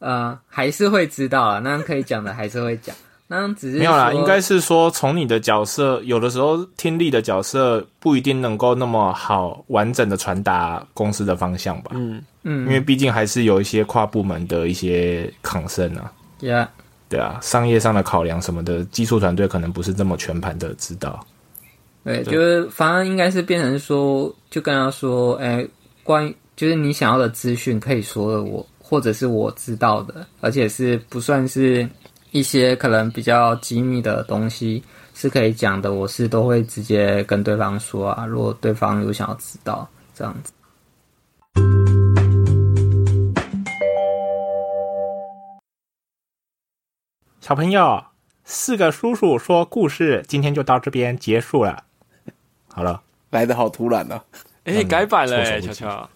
[0.00, 2.94] 呃还是会知道啊，那可以讲的还是会讲。
[3.30, 11.90] 那只是没有啦，应该是说从你的角色，有的时候听力的角色不一定能够那么好完整的传达公司的方向吧。
[11.94, 16.10] 嗯，嗯，因为毕竟还是有一些跨部门的一些抗生啊
[16.40, 16.66] ，yeah,
[17.10, 21.20] 对啊，商业上的考量什么的，技术团队可能不是这么全盘的知道。
[22.04, 22.32] 对，对。
[22.32, 25.66] 就是反而应该是变成说，就跟他说，哎、
[26.02, 31.86] 关于就是你想要的资讯，可以说的我，或者是我知道的，而且是不算是
[32.30, 34.82] 一些可能比较机密的东西
[35.14, 40.52] 是可以讲的，我是都会直接跟对方说啊，如果对方有想要知道这样子。
[47.40, 48.04] 小朋友，
[48.44, 51.82] 四个叔叔说故事，今天就到这边结束了。
[52.68, 53.00] 好了，
[53.30, 54.22] 来的好突然啊！
[54.64, 56.10] 哎、嗯改版了、欸，措手不及巧巧。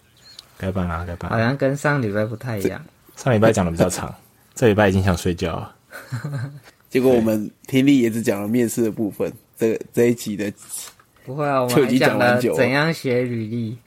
[0.59, 1.39] 该办啦，该办好。
[1.39, 2.79] 像跟上礼拜不太一样。
[3.15, 4.13] 上礼拜讲的比较长，
[4.53, 5.73] 这礼拜已经想睡觉了。
[6.89, 10.51] 结果我们听力也只讲了面试的部分，这这一集的
[11.25, 13.77] 不会啊，我就已经们讲了讲蛮久了怎样写履历，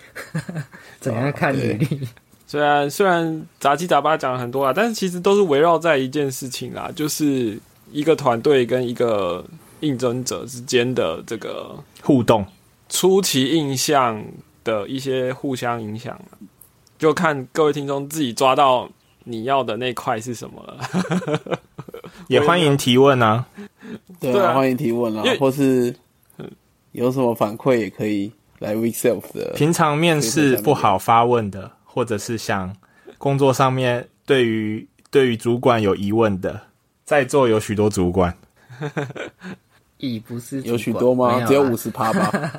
[1.00, 2.08] 怎样看履历。
[2.48, 7.58] 虽然虽然杂七杂八讲了很多啊，但是其实都是围绕在一件事情啦，就是
[7.92, 9.44] 一个团队跟一个
[9.80, 12.46] 应征者之间的这个互动。
[12.88, 14.24] 初期印象
[14.62, 16.18] 的一些互相影响，
[16.98, 18.88] 就看各位听众自己抓到
[19.24, 21.60] 你要的那块是什么了。
[22.28, 23.46] 也欢迎提问啊，
[24.20, 25.94] 对欢迎提问啊，或是
[26.92, 29.52] 有什么反馈也可以来 Week Self 的。
[29.54, 32.74] 平常面试不好发问的，或者是想
[33.18, 36.60] 工作上面对于对于主管有疑问的，
[37.04, 38.36] 在座有许多主管。
[39.98, 41.42] 已不是有许多吗？
[41.46, 42.52] 只有五十趴吧。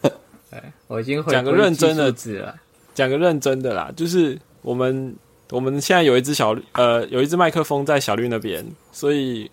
[0.86, 2.54] 我已经回讲个归认真的字了。
[2.94, 5.14] 讲个认真的啦，就是我们
[5.54, 9.50] 我们现在有一只小绿呃有一只麦克风在小绿那边，所以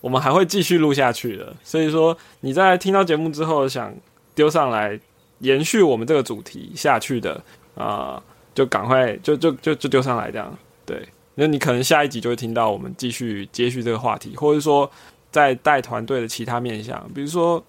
[0.00, 1.54] 我们还会继续录下去的。
[1.62, 3.94] 所以说你在听到节目之后想
[4.34, 4.98] 丢上来
[5.40, 7.40] 延续我们这个主题下去的
[7.74, 8.22] 啊、
[8.54, 10.56] 就赶快就就就就丢上来这样。
[10.86, 14.90] 对，那你可能下一集就会听到我们继续接续这个话题，或者说
[15.30, 17.62] 在带团队的其他面向，比如说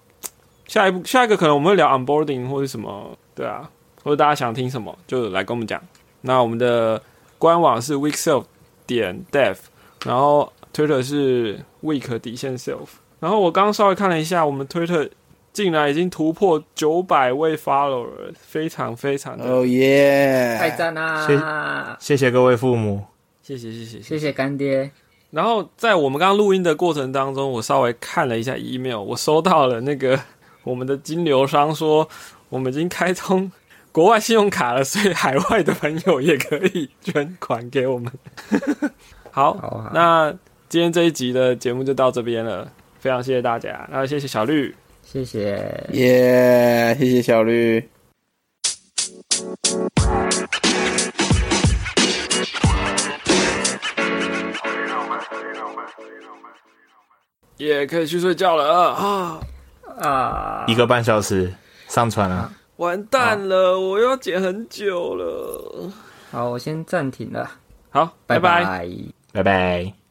[0.68, 3.68] 下一步下一个可能我们会聊 onboarding 或者什么，对啊，
[4.04, 5.82] 或者大家想听什么就来跟我们讲。
[6.20, 7.02] 那我们的
[7.38, 8.44] 官网是 weekself
[8.86, 9.56] 点 dev，
[10.04, 12.86] 然后 Twitter 是 week 底线 self。
[13.20, 15.10] 然后我刚刚稍微看了一下，我们 Twitter
[15.52, 18.06] 竟然已经突破九百位 follower，
[18.38, 20.56] 非常非常的哦耶！
[20.58, 21.96] 太赞啦！
[21.98, 23.02] 谢谢各位父母。
[23.42, 24.90] 谢谢谢谢谢谢谢干爹。
[25.30, 30.18] 然后在我们刚刚录音的过程当中，我稍微看了一下 email，我收到了那个
[30.62, 32.06] 我们的金流商说，
[32.48, 33.50] 我们已经开通
[33.96, 38.12] 国外信用卡了，所以海外的朋友也可以捐款给我们。
[39.32, 40.30] 好，好好那
[40.68, 45.82] 今天这一集的节目就到这边了，非常谢谢大家，那谢谢小绿，谢谢。
[45.94, 46.94] 耶！
[46.98, 47.88] 谢谢小绿。
[57.56, 59.40] 也可以去睡觉了啊！
[59.98, 61.50] 啊，一个半小时
[61.88, 65.90] 上传了，完蛋了，我要剪很久了。
[66.30, 67.50] 好，我先暂停了，
[67.90, 68.88] 好，拜拜拜
[69.32, 70.05] 拜拜。